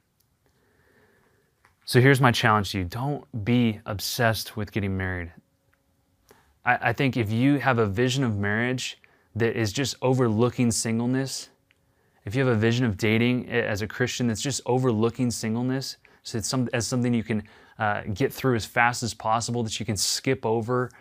So 1.86 2.02
here's 2.02 2.22
my 2.22 2.32
challenge 2.32 2.72
to 2.72 2.80
you 2.80 2.84
don't 2.84 3.46
be 3.46 3.80
obsessed 3.86 4.58
with 4.58 4.72
getting 4.72 4.96
married. 4.96 5.32
I, 6.68 6.90
I, 6.90 6.94
think 6.94 7.18
if 7.18 7.32
you 7.32 7.58
have 7.60 7.80
a 7.80 7.86
vision 7.86 8.24
of 8.24 8.38
marriage 8.38 9.00
that 9.36 9.56
is 9.56 9.72
just 9.72 9.96
overlooking 10.02 10.70
singleness, 10.70 11.50
if 12.26 12.36
you 12.36 12.46
have 12.46 12.54
a 12.54 12.60
vision 12.60 12.86
of 12.86 12.98
dating 12.98 13.50
as 13.50 13.82
a 13.82 13.88
Christian 13.88 14.28
that's 14.28 14.42
just 14.42 14.62
overlooking 14.66 15.32
singleness, 15.32 15.98
so 16.24 16.38
it's 16.38 16.48
some, 16.48 16.68
as 16.74 16.86
something 16.86 17.14
you 17.14 17.24
can 17.24 17.44
uh, 17.80 18.02
get 18.14 18.34
through 18.34 18.56
as 18.56 18.66
fast 18.66 19.02
as 19.02 19.14
possible, 19.14 19.64
that 19.64 19.80
you 19.80 19.86
can 19.86 19.96
skip 19.96 20.46
over, 20.46 20.92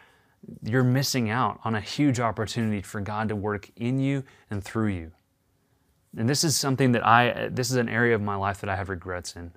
you're 0.63 0.85
missing 0.85 1.31
out 1.31 1.59
on 1.65 1.75
a 1.75 1.81
huge 1.81 2.21
opportunity 2.21 2.81
for 2.81 3.01
God 3.01 3.29
to 3.29 3.37
work 3.37 3.69
in 3.77 3.99
you 3.99 4.23
and 4.51 4.63
through 4.63 4.89
you. 4.89 5.11
And 6.17 6.29
this 6.29 6.45
is 6.45 6.57
something 6.57 6.93
that 6.93 7.05
I, 7.05 7.49
this 7.49 7.71
is 7.71 7.77
an 7.77 7.89
area 7.89 8.15
of 8.15 8.23
my 8.23 8.37
life 8.37 8.61
that 8.61 8.71
I 8.71 8.77
have 8.77 8.89
regrets 8.89 9.35
in 9.35 9.53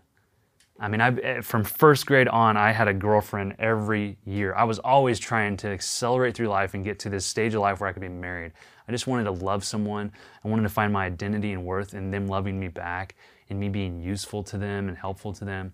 I 0.79 0.87
mean, 0.87 1.01
I 1.01 1.09
eh, 1.17 1.41
from 1.41 1.63
first 1.63 2.05
grade 2.05 2.29
on, 2.29 2.55
I 2.55 2.71
had 2.71 2.87
a 2.87 2.93
girlfriend 2.93 3.55
every 3.59 4.17
year. 4.25 4.53
I 4.55 4.63
was 4.63 4.79
always 4.79 5.19
trying 5.19 5.57
to 5.57 5.67
accelerate 5.67 6.35
through 6.35 6.47
life 6.47 6.73
and 6.73 6.83
get 6.83 6.99
to 6.99 7.09
this 7.09 7.25
stage 7.25 7.53
of 7.53 7.61
life 7.61 7.81
where 7.81 7.89
I 7.89 7.93
could 7.93 8.01
be 8.01 8.07
married. 8.07 8.53
I 8.87 8.91
just 8.91 9.05
wanted 9.05 9.25
to 9.25 9.31
love 9.31 9.65
someone. 9.65 10.11
I 10.43 10.47
wanted 10.47 10.63
to 10.63 10.69
find 10.69 10.93
my 10.93 11.05
identity 11.05 11.51
and 11.51 11.65
worth 11.65 11.93
in 11.93 12.11
them 12.11 12.27
loving 12.27 12.59
me 12.59 12.69
back 12.69 13.15
and 13.49 13.59
me 13.59 13.67
being 13.67 14.01
useful 14.01 14.41
to 14.43 14.57
them 14.57 14.87
and 14.87 14.97
helpful 14.97 15.33
to 15.33 15.45
them. 15.45 15.73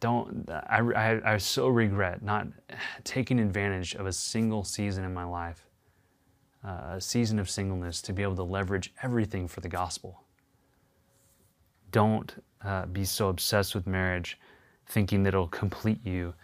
Don't 0.00 0.48
I, 0.50 0.80
I, 0.80 1.34
I 1.34 1.36
so 1.36 1.68
regret 1.68 2.22
not 2.22 2.48
taking 3.04 3.38
advantage 3.38 3.94
of 3.94 4.06
a 4.06 4.12
single 4.12 4.64
season 4.64 5.04
in 5.04 5.12
my 5.12 5.24
life, 5.24 5.66
uh, 6.64 6.94
a 6.94 7.00
season 7.00 7.38
of 7.38 7.50
singleness, 7.50 8.00
to 8.02 8.14
be 8.14 8.22
able 8.22 8.36
to 8.36 8.42
leverage 8.42 8.92
everything 9.02 9.48
for 9.48 9.60
the 9.60 9.68
gospel. 9.68 10.22
Don't 11.90 12.42
uh, 12.64 12.86
be 12.86 13.04
so 13.04 13.28
obsessed 13.28 13.74
with 13.74 13.86
marriage, 13.86 14.38
thinking 14.86 15.22
that 15.22 15.34
it'll 15.34 15.48
complete 15.48 16.04
you, 16.04 16.34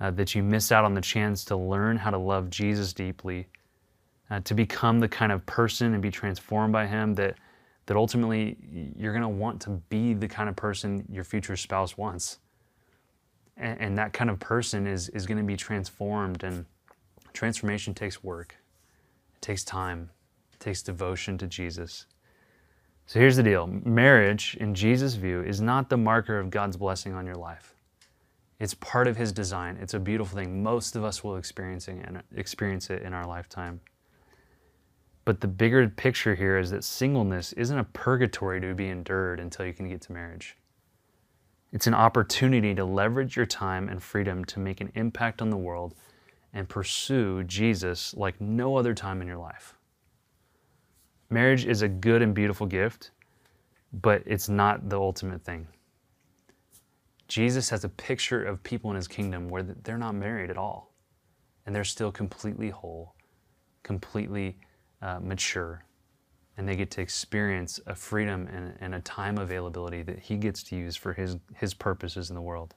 uh, 0.00 0.10
that 0.12 0.34
you 0.34 0.42
miss 0.42 0.72
out 0.72 0.84
on 0.84 0.94
the 0.94 1.00
chance 1.00 1.44
to 1.46 1.56
learn 1.56 1.96
how 1.96 2.10
to 2.10 2.18
love 2.18 2.50
Jesus 2.50 2.92
deeply, 2.92 3.48
uh, 4.30 4.40
to 4.40 4.54
become 4.54 5.00
the 5.00 5.08
kind 5.08 5.32
of 5.32 5.44
person 5.46 5.94
and 5.94 6.02
be 6.02 6.10
transformed 6.10 6.72
by 6.72 6.86
Him 6.86 7.14
that 7.14 7.36
that 7.88 7.96
ultimately 7.96 8.58
you're 8.98 9.14
going 9.14 9.22
to 9.22 9.28
want 9.28 9.62
to 9.62 9.70
be 9.88 10.12
the 10.12 10.28
kind 10.28 10.50
of 10.50 10.54
person 10.54 11.06
your 11.10 11.24
future 11.24 11.56
spouse 11.56 11.96
wants. 11.96 12.38
And, 13.56 13.80
and 13.80 13.98
that 13.98 14.12
kind 14.12 14.28
of 14.28 14.38
person 14.38 14.86
is, 14.86 15.08
is 15.08 15.26
going 15.26 15.38
to 15.38 15.44
be 15.44 15.56
transformed, 15.56 16.44
and 16.44 16.66
transformation 17.32 17.94
takes 17.94 18.22
work, 18.22 18.56
it 19.34 19.40
takes 19.40 19.64
time, 19.64 20.10
it 20.52 20.60
takes 20.60 20.82
devotion 20.82 21.38
to 21.38 21.46
Jesus. 21.46 22.04
So 23.08 23.18
here's 23.18 23.36
the 23.36 23.42
deal 23.42 23.66
marriage, 23.66 24.54
in 24.60 24.74
Jesus' 24.74 25.14
view, 25.14 25.40
is 25.40 25.62
not 25.62 25.88
the 25.88 25.96
marker 25.96 26.38
of 26.38 26.50
God's 26.50 26.76
blessing 26.76 27.14
on 27.14 27.24
your 27.24 27.36
life. 27.36 27.74
It's 28.60 28.74
part 28.74 29.08
of 29.08 29.16
His 29.16 29.32
design. 29.32 29.78
It's 29.80 29.94
a 29.94 29.98
beautiful 29.98 30.36
thing. 30.36 30.62
Most 30.62 30.94
of 30.94 31.04
us 31.04 31.24
will 31.24 31.36
experience 31.36 31.88
it 31.88 33.02
in 33.02 33.14
our 33.14 33.26
lifetime. 33.26 33.80
But 35.24 35.40
the 35.40 35.48
bigger 35.48 35.88
picture 35.88 36.34
here 36.34 36.58
is 36.58 36.70
that 36.70 36.84
singleness 36.84 37.54
isn't 37.54 37.78
a 37.78 37.84
purgatory 37.84 38.60
to 38.60 38.74
be 38.74 38.90
endured 38.90 39.40
until 39.40 39.64
you 39.64 39.72
can 39.72 39.88
get 39.88 40.02
to 40.02 40.12
marriage. 40.12 40.58
It's 41.72 41.86
an 41.86 41.94
opportunity 41.94 42.74
to 42.74 42.84
leverage 42.84 43.36
your 43.36 43.46
time 43.46 43.88
and 43.88 44.02
freedom 44.02 44.44
to 44.44 44.60
make 44.60 44.82
an 44.82 44.92
impact 44.94 45.40
on 45.40 45.48
the 45.48 45.56
world 45.56 45.94
and 46.52 46.68
pursue 46.68 47.42
Jesus 47.44 48.12
like 48.12 48.38
no 48.38 48.76
other 48.76 48.92
time 48.92 49.22
in 49.22 49.26
your 49.26 49.38
life. 49.38 49.77
Marriage 51.30 51.66
is 51.66 51.82
a 51.82 51.88
good 51.88 52.22
and 52.22 52.34
beautiful 52.34 52.66
gift, 52.66 53.10
but 53.92 54.22
it's 54.24 54.48
not 54.48 54.88
the 54.88 54.98
ultimate 54.98 55.42
thing. 55.42 55.66
Jesus 57.28 57.68
has 57.68 57.84
a 57.84 57.88
picture 57.88 58.42
of 58.42 58.62
people 58.62 58.90
in 58.90 58.96
his 58.96 59.06
kingdom 59.06 59.48
where 59.48 59.62
they're 59.62 59.98
not 59.98 60.14
married 60.14 60.48
at 60.48 60.56
all, 60.56 60.94
and 61.66 61.74
they're 61.74 61.84
still 61.84 62.10
completely 62.10 62.70
whole, 62.70 63.14
completely 63.82 64.56
uh, 65.02 65.20
mature, 65.20 65.84
and 66.56 66.66
they 66.66 66.74
get 66.74 66.90
to 66.92 67.02
experience 67.02 67.78
a 67.86 67.94
freedom 67.94 68.48
and, 68.50 68.74
and 68.80 68.94
a 68.94 69.00
time 69.00 69.36
availability 69.36 70.02
that 70.02 70.18
he 70.18 70.36
gets 70.36 70.62
to 70.62 70.76
use 70.76 70.96
for 70.96 71.12
his, 71.12 71.36
his 71.54 71.74
purposes 71.74 72.30
in 72.30 72.34
the 72.34 72.42
world. 72.42 72.74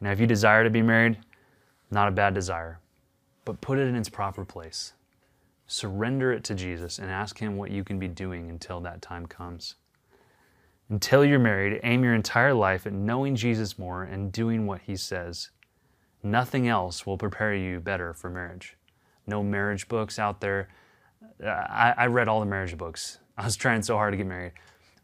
Now, 0.00 0.10
if 0.10 0.18
you 0.18 0.26
desire 0.26 0.64
to 0.64 0.70
be 0.70 0.82
married, 0.82 1.18
not 1.90 2.08
a 2.08 2.10
bad 2.10 2.34
desire, 2.34 2.80
but 3.44 3.60
put 3.60 3.78
it 3.78 3.82
in 3.82 3.94
its 3.94 4.08
proper 4.08 4.44
place. 4.44 4.94
Surrender 5.66 6.32
it 6.32 6.44
to 6.44 6.54
Jesus 6.54 6.98
and 6.98 7.10
ask 7.10 7.38
Him 7.38 7.56
what 7.56 7.70
you 7.70 7.84
can 7.84 7.98
be 7.98 8.08
doing 8.08 8.50
until 8.50 8.80
that 8.80 9.00
time 9.00 9.26
comes. 9.26 9.76
Until 10.90 11.24
you're 11.24 11.38
married, 11.38 11.80
aim 11.82 12.04
your 12.04 12.14
entire 12.14 12.52
life 12.52 12.86
at 12.86 12.92
knowing 12.92 13.34
Jesus 13.34 13.78
more 13.78 14.02
and 14.02 14.30
doing 14.30 14.66
what 14.66 14.82
He 14.82 14.96
says. 14.96 15.50
Nothing 16.22 16.68
else 16.68 17.06
will 17.06 17.16
prepare 17.16 17.54
you 17.54 17.80
better 17.80 18.12
for 18.12 18.28
marriage. 18.28 18.76
No 19.26 19.42
marriage 19.42 19.88
books 19.88 20.18
out 20.18 20.40
there. 20.40 20.68
I, 21.42 21.94
I 21.96 22.06
read 22.06 22.28
all 22.28 22.40
the 22.40 22.46
marriage 22.46 22.76
books. 22.76 23.18
I 23.38 23.44
was 23.44 23.56
trying 23.56 23.82
so 23.82 23.96
hard 23.96 24.12
to 24.12 24.16
get 24.16 24.26
married. 24.26 24.52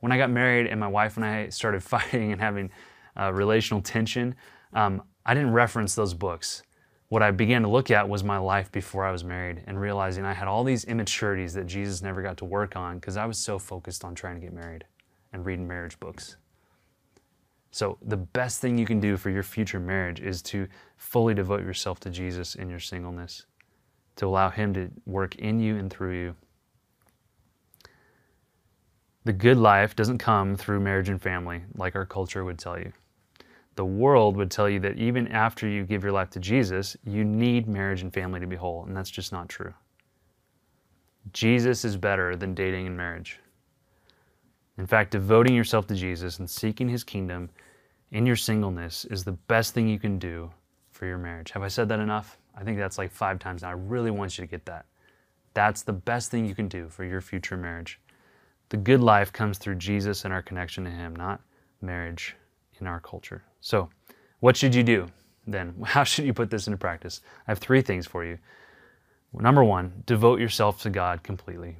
When 0.00 0.12
I 0.12 0.18
got 0.18 0.30
married 0.30 0.66
and 0.66 0.78
my 0.78 0.88
wife 0.88 1.16
and 1.16 1.24
I 1.24 1.48
started 1.48 1.82
fighting 1.82 2.32
and 2.32 2.40
having 2.40 2.70
uh, 3.18 3.32
relational 3.32 3.80
tension, 3.80 4.34
um, 4.74 5.02
I 5.24 5.34
didn't 5.34 5.52
reference 5.52 5.94
those 5.94 6.14
books 6.14 6.62
what 7.10 7.24
I 7.24 7.32
began 7.32 7.62
to 7.62 7.68
look 7.68 7.90
at 7.90 8.08
was 8.08 8.22
my 8.22 8.38
life 8.38 8.70
before 8.70 9.04
I 9.04 9.10
was 9.10 9.24
married 9.24 9.64
and 9.66 9.80
realizing 9.80 10.24
I 10.24 10.32
had 10.32 10.46
all 10.46 10.62
these 10.62 10.84
immaturities 10.84 11.52
that 11.54 11.66
Jesus 11.66 12.02
never 12.02 12.22
got 12.22 12.36
to 12.36 12.44
work 12.44 12.76
on 12.76 13.00
because 13.00 13.16
I 13.16 13.26
was 13.26 13.36
so 13.36 13.58
focused 13.58 14.04
on 14.04 14.14
trying 14.14 14.36
to 14.36 14.40
get 14.40 14.52
married 14.52 14.84
and 15.32 15.44
reading 15.44 15.66
marriage 15.66 15.98
books. 15.98 16.36
So, 17.72 17.98
the 18.00 18.16
best 18.16 18.60
thing 18.60 18.78
you 18.78 18.86
can 18.86 19.00
do 19.00 19.16
for 19.16 19.30
your 19.30 19.42
future 19.42 19.80
marriage 19.80 20.20
is 20.20 20.40
to 20.42 20.68
fully 20.96 21.34
devote 21.34 21.62
yourself 21.62 21.98
to 22.00 22.10
Jesus 22.10 22.54
in 22.54 22.70
your 22.70 22.80
singleness, 22.80 23.44
to 24.16 24.26
allow 24.26 24.50
Him 24.50 24.72
to 24.74 24.90
work 25.04 25.34
in 25.34 25.58
you 25.58 25.76
and 25.76 25.90
through 25.90 26.16
you. 26.16 26.36
The 29.24 29.32
good 29.32 29.56
life 29.58 29.96
doesn't 29.96 30.18
come 30.18 30.54
through 30.56 30.80
marriage 30.80 31.08
and 31.08 31.20
family, 31.20 31.62
like 31.74 31.96
our 31.96 32.06
culture 32.06 32.44
would 32.44 32.58
tell 32.58 32.78
you 32.78 32.92
the 33.76 33.84
world 33.84 34.36
would 34.36 34.50
tell 34.50 34.68
you 34.68 34.80
that 34.80 34.98
even 34.98 35.28
after 35.28 35.66
you 35.68 35.84
give 35.84 36.02
your 36.02 36.12
life 36.12 36.30
to 36.30 36.40
Jesus, 36.40 36.96
you 37.04 37.24
need 37.24 37.68
marriage 37.68 38.02
and 38.02 38.12
family 38.12 38.40
to 38.40 38.46
be 38.46 38.56
whole, 38.56 38.84
and 38.84 38.96
that's 38.96 39.10
just 39.10 39.32
not 39.32 39.48
true. 39.48 39.72
Jesus 41.32 41.84
is 41.84 41.96
better 41.96 42.36
than 42.36 42.54
dating 42.54 42.86
and 42.86 42.96
marriage. 42.96 43.38
In 44.78 44.86
fact, 44.86 45.12
devoting 45.12 45.54
yourself 45.54 45.86
to 45.88 45.94
Jesus 45.94 46.38
and 46.38 46.48
seeking 46.48 46.88
his 46.88 47.04
kingdom 47.04 47.50
in 48.12 48.26
your 48.26 48.36
singleness 48.36 49.04
is 49.06 49.24
the 49.24 49.32
best 49.32 49.74
thing 49.74 49.88
you 49.88 49.98
can 49.98 50.18
do 50.18 50.50
for 50.90 51.06
your 51.06 51.18
marriage. 51.18 51.50
Have 51.52 51.62
I 51.62 51.68
said 51.68 51.88
that 51.90 52.00
enough? 52.00 52.38
I 52.56 52.64
think 52.64 52.78
that's 52.78 52.98
like 52.98 53.10
five 53.12 53.38
times 53.38 53.62
now. 53.62 53.68
I 53.68 53.72
really 53.72 54.10
want 54.10 54.36
you 54.36 54.44
to 54.44 54.50
get 54.50 54.64
that. 54.66 54.86
That's 55.54 55.82
the 55.82 55.92
best 55.92 56.30
thing 56.30 56.46
you 56.46 56.54
can 56.54 56.68
do 56.68 56.88
for 56.88 57.04
your 57.04 57.20
future 57.20 57.56
marriage. 57.56 58.00
The 58.70 58.76
good 58.76 59.00
life 59.00 59.32
comes 59.32 59.58
through 59.58 59.76
Jesus 59.76 60.24
and 60.24 60.32
our 60.32 60.42
connection 60.42 60.84
to 60.84 60.90
him, 60.90 61.14
not 61.14 61.40
marriage 61.82 62.36
in 62.80 62.86
our 62.86 63.00
culture. 63.00 63.42
So, 63.60 63.90
what 64.40 64.56
should 64.56 64.74
you 64.74 64.82
do 64.82 65.08
then? 65.46 65.74
How 65.84 66.04
should 66.04 66.24
you 66.24 66.34
put 66.34 66.50
this 66.50 66.66
into 66.66 66.76
practice? 66.76 67.20
I 67.46 67.50
have 67.52 67.58
three 67.58 67.82
things 67.82 68.06
for 68.06 68.24
you. 68.24 68.38
Number 69.32 69.62
one, 69.62 70.02
devote 70.06 70.40
yourself 70.40 70.82
to 70.82 70.90
God 70.90 71.22
completely. 71.22 71.76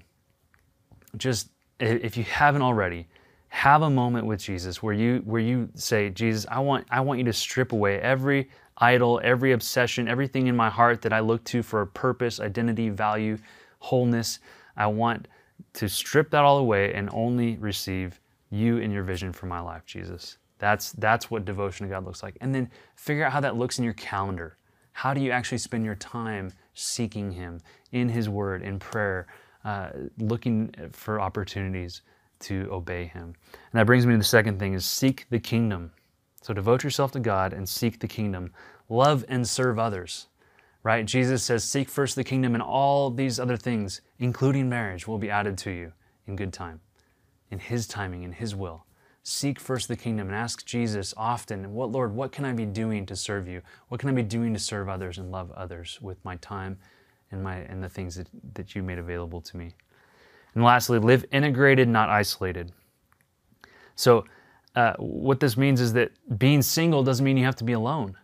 Just, 1.16 1.50
if 1.80 2.16
you 2.16 2.22
haven't 2.24 2.62
already, 2.62 3.08
have 3.48 3.82
a 3.82 3.90
moment 3.90 4.26
with 4.26 4.40
Jesus 4.40 4.80
where 4.80 4.94
you 4.94 5.22
where 5.24 5.40
you 5.40 5.68
say, 5.74 6.08
Jesus, 6.10 6.46
I 6.48 6.60
want 6.60 6.86
I 6.90 7.00
want 7.00 7.18
you 7.18 7.24
to 7.24 7.32
strip 7.32 7.72
away 7.72 8.00
every 8.00 8.48
idol, 8.78 9.20
every 9.24 9.52
obsession, 9.52 10.06
everything 10.06 10.46
in 10.46 10.56
my 10.56 10.70
heart 10.70 11.02
that 11.02 11.12
I 11.12 11.18
look 11.20 11.42
to 11.44 11.62
for 11.62 11.82
a 11.82 11.86
purpose, 11.86 12.38
identity, 12.38 12.90
value, 12.90 13.36
wholeness. 13.80 14.38
I 14.76 14.86
want 14.86 15.26
to 15.74 15.88
strip 15.88 16.30
that 16.30 16.44
all 16.44 16.58
away 16.58 16.94
and 16.94 17.10
only 17.12 17.56
receive 17.56 18.20
you 18.50 18.78
and 18.78 18.92
your 18.92 19.02
vision 19.02 19.32
for 19.32 19.46
my 19.46 19.60
life, 19.60 19.84
Jesus. 19.84 20.38
That's, 20.60 20.92
that's 20.92 21.30
what 21.30 21.46
devotion 21.46 21.86
to 21.86 21.90
God 21.90 22.04
looks 22.04 22.22
like. 22.22 22.36
And 22.42 22.54
then 22.54 22.70
figure 22.94 23.24
out 23.24 23.32
how 23.32 23.40
that 23.40 23.56
looks 23.56 23.78
in 23.78 23.84
your 23.84 23.94
calendar. 23.94 24.58
How 24.92 25.14
do 25.14 25.20
you 25.20 25.30
actually 25.30 25.58
spend 25.58 25.86
your 25.86 25.94
time 25.94 26.52
seeking 26.74 27.32
Him 27.32 27.60
in 27.92 28.10
His 28.10 28.28
Word, 28.28 28.62
in 28.62 28.78
prayer, 28.78 29.26
uh, 29.64 29.88
looking 30.18 30.72
for 30.92 31.18
opportunities 31.18 32.02
to 32.40 32.68
obey 32.70 33.06
Him? 33.06 33.34
And 33.52 33.80
that 33.80 33.86
brings 33.86 34.04
me 34.04 34.12
to 34.12 34.18
the 34.18 34.24
second 34.24 34.58
thing 34.58 34.74
is 34.74 34.84
seek 34.84 35.26
the 35.30 35.40
kingdom. 35.40 35.92
So 36.42 36.52
devote 36.52 36.84
yourself 36.84 37.10
to 37.12 37.20
God 37.20 37.54
and 37.54 37.66
seek 37.66 37.98
the 37.98 38.08
kingdom. 38.08 38.52
Love 38.90 39.24
and 39.28 39.48
serve 39.48 39.78
others. 39.78 40.26
Right? 40.82 41.06
Jesus 41.06 41.42
says, 41.42 41.64
Seek 41.64 41.88
first 41.88 42.16
the 42.16 42.24
kingdom, 42.24 42.54
and 42.54 42.62
all 42.62 43.10
these 43.10 43.40
other 43.40 43.56
things, 43.56 44.02
including 44.18 44.68
marriage, 44.68 45.06
will 45.06 45.18
be 45.18 45.30
added 45.30 45.56
to 45.58 45.70
you 45.70 45.92
in 46.26 46.36
good 46.36 46.52
time, 46.52 46.80
in 47.50 47.58
His 47.58 47.86
timing, 47.86 48.24
in 48.24 48.32
His 48.32 48.54
will 48.54 48.84
seek 49.22 49.60
first 49.60 49.88
the 49.88 49.96
kingdom 49.96 50.28
and 50.28 50.36
ask 50.36 50.64
Jesus 50.64 51.12
often, 51.16 51.72
what 51.72 51.90
Lord, 51.90 52.14
what 52.14 52.32
can 52.32 52.44
I 52.44 52.52
be 52.52 52.64
doing 52.66 53.04
to 53.06 53.16
serve 53.16 53.46
you? 53.46 53.62
What 53.88 54.00
can 54.00 54.08
I 54.08 54.12
be 54.12 54.22
doing 54.22 54.52
to 54.54 54.60
serve 54.60 54.88
others 54.88 55.18
and 55.18 55.30
love 55.30 55.52
others 55.52 55.98
with 56.00 56.24
my 56.24 56.36
time 56.36 56.78
and 57.30 57.42
my 57.42 57.56
and 57.56 57.82
the 57.82 57.88
things 57.88 58.16
that, 58.16 58.28
that 58.54 58.74
you 58.74 58.82
made 58.82 58.98
available 58.98 59.40
to 59.42 59.56
me? 59.56 59.74
And 60.54 60.64
lastly, 60.64 60.98
live 60.98 61.24
integrated, 61.32 61.88
not 61.88 62.08
isolated. 62.08 62.72
So 63.94 64.24
uh, 64.74 64.94
what 64.98 65.40
this 65.40 65.56
means 65.56 65.80
is 65.80 65.92
that 65.92 66.12
being 66.38 66.62
single 66.62 67.04
doesn't 67.04 67.24
mean 67.24 67.36
you 67.36 67.44
have 67.44 67.56
to 67.56 67.64
be 67.64 67.74
alone. 67.74 68.16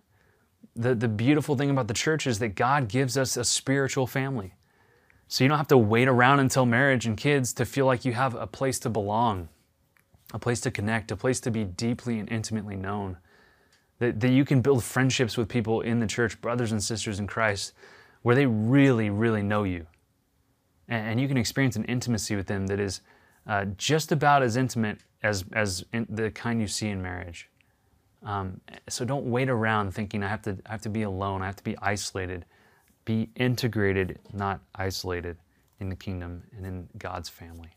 The, 0.75 0.95
the 0.95 1.09
beautiful 1.09 1.57
thing 1.57 1.71
about 1.71 1.89
the 1.89 1.95
church 1.95 2.27
is 2.27 2.39
that 2.39 2.51
God 2.51 2.89
gives 2.89 3.17
us 3.17 3.37
a 3.37 3.45
spiritual 3.45 4.07
family. 4.07 4.55
So 5.29 5.45
you 5.45 5.49
don't 5.49 5.59
have 5.59 5.69
to 5.69 5.79
wait 5.79 6.09
around 6.09 6.41
until 6.41 6.67
marriage 6.67 7.07
and 7.07 7.17
kids 7.17 7.53
to 7.55 7.65
feel 7.65 7.87
like 7.87 8.05
you 8.05 8.13
have 8.13 8.35
a 8.35 8.47
place 8.47 8.79
to 8.81 8.91
belong 8.91 9.49
a 10.37 10.39
place 10.39 10.61
to 10.61 10.71
connect, 10.71 11.11
a 11.11 11.17
place 11.17 11.41
to 11.41 11.51
be 11.51 11.65
deeply 11.65 12.19
and 12.19 12.31
intimately 12.31 12.77
known. 12.77 13.17
That, 14.01 14.21
that 14.21 14.29
you 14.29 14.45
can 14.45 14.61
build 14.61 14.85
friendships 14.85 15.39
with 15.39 15.49
people 15.49 15.81
in 15.81 15.99
the 15.99 16.07
church, 16.07 16.39
brothers 16.43 16.73
and 16.73 16.85
sisters 16.85 17.19
in 17.19 17.27
Christ, 17.27 17.73
where 18.21 18.37
they 18.37 18.45
really, 18.45 19.09
really 19.09 19.43
know 19.43 19.65
you. 19.65 19.87
And, 20.89 21.09
and 21.09 21.21
you 21.21 21.27
can 21.27 21.39
experience 21.39 21.75
an 21.77 21.85
intimacy 21.85 22.37
with 22.37 22.47
them 22.47 22.67
that 22.67 22.79
is 22.79 23.01
uh, 23.47 23.65
just 23.79 24.13
about 24.13 24.43
as 24.43 24.59
intimate 24.59 24.99
as, 25.23 25.47
as 25.55 25.87
in 25.95 26.07
the 26.11 26.31
kind 26.31 26.61
you 26.61 26.67
see 26.67 26.89
in 26.89 27.01
marriage. 27.01 27.49
Um, 28.23 28.61
so 28.91 29.07
don't 29.07 29.25
wait 29.25 29.49
around 29.49 29.93
thinking 29.93 30.23
I 30.23 30.29
have 30.29 30.43
to 30.43 30.59
I 30.67 30.73
have 30.73 30.83
to 30.83 30.91
be 30.91 31.03
alone. 31.03 31.41
I 31.41 31.47
have 31.47 31.57
to 31.57 31.65
be 31.65 31.79
isolated. 31.81 32.45
Be 33.07 33.31
integrated, 33.37 34.19
not 34.33 34.61
isolated, 34.75 35.39
in 35.81 35.89
the 35.89 35.97
kingdom 35.97 36.43
and 36.55 36.67
in 36.67 36.89
God's 36.99 37.29
family. 37.31 37.71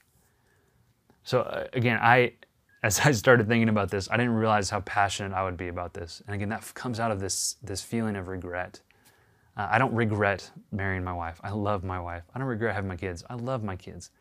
So 1.24 1.42
uh, 1.42 1.68
again, 1.74 2.00
I 2.02 2.34
as 2.84 3.00
I 3.00 3.12
started 3.12 3.48
thinking 3.48 3.70
about 3.70 3.92
this, 3.92 4.10
I 4.10 4.18
didn't 4.18 4.34
realize 4.34 4.70
how 4.70 4.82
passionate 4.82 5.34
I 5.34 5.44
would 5.44 5.58
be 5.58 5.68
about 5.68 5.94
this. 5.94 6.22
And 6.26 6.36
again, 6.36 6.50
that 6.50 6.74
comes 6.74 7.00
out 7.00 7.12
of 7.12 7.20
this 7.20 7.56
this 7.62 7.82
feeling 7.82 8.16
of 8.16 8.28
regret. 8.28 8.82
Uh, 9.58 9.68
I 9.70 9.78
don't 9.78 9.94
regret 9.94 10.50
marrying 10.72 11.04
my 11.04 11.14
wife. 11.14 11.40
I 11.44 11.52
love 11.52 11.84
my 11.84 12.00
wife. 12.00 12.24
I 12.34 12.40
don't 12.40 12.48
regret 12.48 12.76
having 12.76 12.88
my 12.88 12.96
kids. 12.96 13.24
I 13.30 13.36
love 13.36 13.64
my 13.64 13.76
kids. 13.76 14.12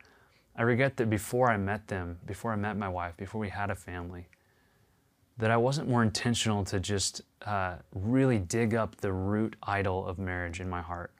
I 0.55 0.63
regret 0.63 0.97
that 0.97 1.09
before 1.09 1.49
I 1.49 1.55
met 1.55 1.87
them, 1.87 2.19
before 2.25 2.51
I 2.51 2.57
met 2.57 2.75
my 2.75 2.89
wife, 2.89 3.15
before 3.15 3.39
we 3.39 3.47
had 3.47 3.69
a 3.69 3.75
family, 3.75 4.27
that 5.37 5.51
I 5.51 5.55
wasn't 5.55 5.87
more 5.87 6.03
intentional 6.03 6.65
to 6.65 6.81
just 6.81 7.21
uh, 7.45 7.75
really 7.93 8.39
dig 8.39 8.75
up 8.75 8.97
the 8.97 9.13
root 9.13 9.55
idol 9.63 10.05
of 10.05 10.19
marriage 10.19 10.59
in 10.59 10.69
my 10.69 10.81
heart 10.81 11.13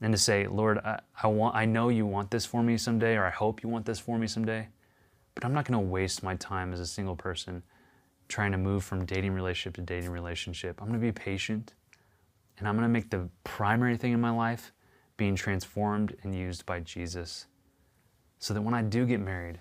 and 0.00 0.12
to 0.12 0.18
say, 0.18 0.46
Lord, 0.46 0.78
I, 0.78 1.00
I, 1.20 1.26
want, 1.26 1.56
I 1.56 1.64
know 1.64 1.88
you 1.88 2.06
want 2.06 2.30
this 2.30 2.46
for 2.46 2.62
me 2.62 2.76
someday, 2.76 3.16
or 3.16 3.24
I 3.24 3.30
hope 3.30 3.62
you 3.62 3.68
want 3.68 3.86
this 3.86 3.98
for 3.98 4.18
me 4.18 4.26
someday, 4.28 4.68
but 5.34 5.44
I'm 5.44 5.52
not 5.52 5.64
going 5.64 5.80
to 5.80 5.90
waste 5.90 6.22
my 6.22 6.36
time 6.36 6.72
as 6.72 6.80
a 6.80 6.86
single 6.86 7.16
person 7.16 7.62
trying 8.28 8.52
to 8.52 8.58
move 8.58 8.84
from 8.84 9.04
dating 9.04 9.32
relationship 9.32 9.74
to 9.74 9.82
dating 9.82 10.10
relationship. 10.10 10.80
I'm 10.80 10.88
going 10.88 11.00
to 11.00 11.04
be 11.04 11.12
patient, 11.12 11.74
and 12.58 12.68
I'm 12.68 12.74
going 12.74 12.88
to 12.88 12.92
make 12.92 13.10
the 13.10 13.28
primary 13.42 13.96
thing 13.96 14.12
in 14.12 14.20
my 14.20 14.30
life 14.30 14.72
being 15.16 15.36
transformed 15.36 16.16
and 16.22 16.34
used 16.34 16.66
by 16.66 16.80
Jesus 16.80 17.46
so 18.38 18.54
that 18.54 18.62
when 18.62 18.74
I 18.74 18.82
do 18.82 19.06
get 19.06 19.20
married, 19.20 19.60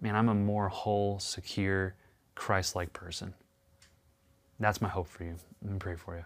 man, 0.00 0.14
I'm 0.14 0.28
a 0.28 0.34
more 0.34 0.68
whole, 0.68 1.18
secure, 1.18 1.94
Christ 2.34 2.76
like 2.76 2.92
person. 2.92 3.34
That's 4.60 4.80
my 4.80 4.88
hope 4.88 5.08
for 5.08 5.24
you. 5.24 5.36
Let 5.62 5.72
me 5.72 5.78
pray 5.78 5.96
for 5.96 6.16
you. 6.16 6.24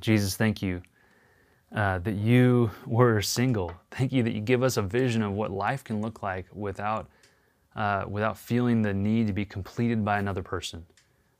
Jesus, 0.00 0.36
thank 0.36 0.60
you 0.62 0.82
uh, 1.74 1.98
that 1.98 2.14
you 2.14 2.70
were 2.86 3.20
single. 3.20 3.72
Thank 3.90 4.12
you 4.12 4.22
that 4.22 4.32
you 4.32 4.40
give 4.40 4.62
us 4.62 4.76
a 4.76 4.82
vision 4.82 5.22
of 5.22 5.32
what 5.32 5.50
life 5.50 5.82
can 5.82 6.00
look 6.00 6.22
like 6.22 6.46
without, 6.52 7.08
uh, 7.76 8.04
without 8.08 8.38
feeling 8.38 8.82
the 8.82 8.94
need 8.94 9.26
to 9.26 9.32
be 9.32 9.44
completed 9.44 10.04
by 10.04 10.18
another 10.18 10.42
person 10.42 10.84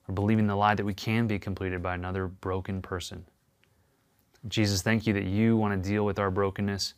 or 0.09 0.15
believing 0.15 0.47
the 0.47 0.57
lie 0.57 0.75
that 0.75 0.85
we 0.85 0.95
can 0.95 1.27
be 1.27 1.39
completed 1.39 1.83
by 1.83 1.95
another 1.95 2.27
broken 2.27 2.83
person. 2.83 3.25
Jesus, 4.49 4.83
thank 4.83 5.07
you 5.07 5.13
that 5.15 5.25
you 5.25 5.57
want 5.57 5.83
to 5.83 5.89
deal 5.89 6.05
with 6.05 6.19
our 6.19 6.31
brokenness 6.31 6.95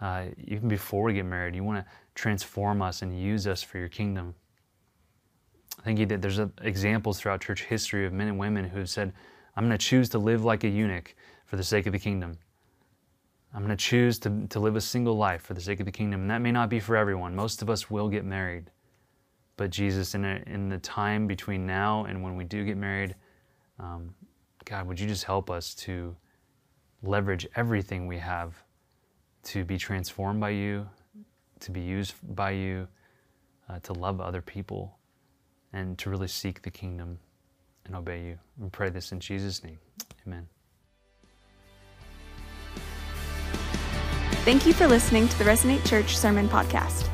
uh, 0.00 0.26
even 0.46 0.68
before 0.68 1.02
we 1.02 1.12
get 1.12 1.26
married. 1.26 1.54
You 1.54 1.64
want 1.64 1.84
to 1.84 1.92
transform 2.14 2.80
us 2.80 3.02
and 3.02 3.20
use 3.20 3.46
us 3.46 3.62
for 3.62 3.78
your 3.78 3.88
kingdom. 3.88 4.34
Thank 5.84 5.98
you 5.98 6.06
that 6.06 6.22
there's 6.22 6.38
a, 6.38 6.50
examples 6.62 7.20
throughout 7.20 7.40
church 7.40 7.64
history 7.64 8.06
of 8.06 8.12
men 8.12 8.28
and 8.28 8.38
women 8.38 8.64
who 8.64 8.78
have 8.78 8.90
said, 8.90 9.12
I'm 9.56 9.66
going 9.66 9.76
to 9.76 9.84
choose 9.84 10.08
to 10.10 10.18
live 10.18 10.44
like 10.44 10.64
a 10.64 10.68
eunuch 10.68 11.14
for 11.46 11.56
the 11.56 11.64
sake 11.64 11.86
of 11.86 11.92
the 11.92 11.98
kingdom. 11.98 12.38
I'm 13.54 13.64
going 13.64 13.76
to 13.76 13.82
choose 13.82 14.18
to, 14.20 14.46
to 14.48 14.60
live 14.60 14.76
a 14.76 14.80
single 14.80 15.16
life 15.16 15.42
for 15.42 15.54
the 15.54 15.60
sake 15.60 15.80
of 15.80 15.86
the 15.86 15.92
kingdom. 15.92 16.22
And 16.22 16.30
that 16.30 16.42
may 16.42 16.52
not 16.52 16.68
be 16.68 16.80
for 16.80 16.96
everyone. 16.96 17.34
Most 17.34 17.62
of 17.62 17.70
us 17.70 17.90
will 17.90 18.08
get 18.08 18.24
married. 18.24 18.70
But 19.56 19.70
Jesus, 19.70 20.14
in, 20.14 20.24
a, 20.24 20.42
in 20.46 20.68
the 20.68 20.78
time 20.78 21.26
between 21.26 21.66
now 21.66 22.04
and 22.04 22.22
when 22.22 22.36
we 22.36 22.44
do 22.44 22.64
get 22.64 22.76
married, 22.76 23.14
um, 23.78 24.14
God, 24.64 24.86
would 24.86 25.00
you 25.00 25.06
just 25.06 25.24
help 25.24 25.50
us 25.50 25.74
to 25.76 26.14
leverage 27.02 27.46
everything 27.56 28.06
we 28.06 28.18
have 28.18 28.54
to 29.44 29.64
be 29.64 29.78
transformed 29.78 30.40
by 30.40 30.50
you, 30.50 30.88
to 31.60 31.70
be 31.70 31.80
used 31.80 32.14
by 32.34 32.50
you, 32.50 32.86
uh, 33.68 33.78
to 33.80 33.92
love 33.94 34.20
other 34.20 34.42
people, 34.42 34.98
and 35.72 35.98
to 35.98 36.10
really 36.10 36.28
seek 36.28 36.62
the 36.62 36.70
kingdom 36.70 37.18
and 37.86 37.96
obey 37.96 38.24
you. 38.24 38.38
We 38.58 38.68
pray 38.68 38.90
this 38.90 39.12
in 39.12 39.20
Jesus' 39.20 39.64
name. 39.64 39.78
Amen. 40.26 40.46
Thank 44.48 44.64
you 44.64 44.72
for 44.72 44.88
listening 44.88 45.28
to 45.28 45.38
the 45.38 45.44
Resonate 45.44 45.86
Church 45.86 46.16
Sermon 46.16 46.48
Podcast. 46.48 47.06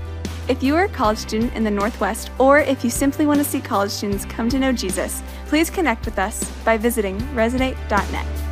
If 0.47 0.62
you 0.62 0.77
are 0.77 0.85
a 0.85 0.88
college 0.88 1.18
student 1.18 1.53
in 1.55 1.64
the 1.64 1.70
Northwest, 1.73 2.31
or 2.38 2.61
if 2.61 2.85
you 2.85 2.90
simply 2.90 3.27
want 3.27 3.38
to 3.38 3.44
see 3.44 3.61
college 3.61 3.90
students 3.90 4.25
come 4.25 4.49
to 4.51 4.59
know 4.61 4.70
Jesus, 4.70 5.20
please 5.47 5.68
connect 5.68 6.05
with 6.05 6.16
us 6.20 6.49
by 6.64 6.77
visiting 6.77 7.18
resonate.net. 7.35 8.44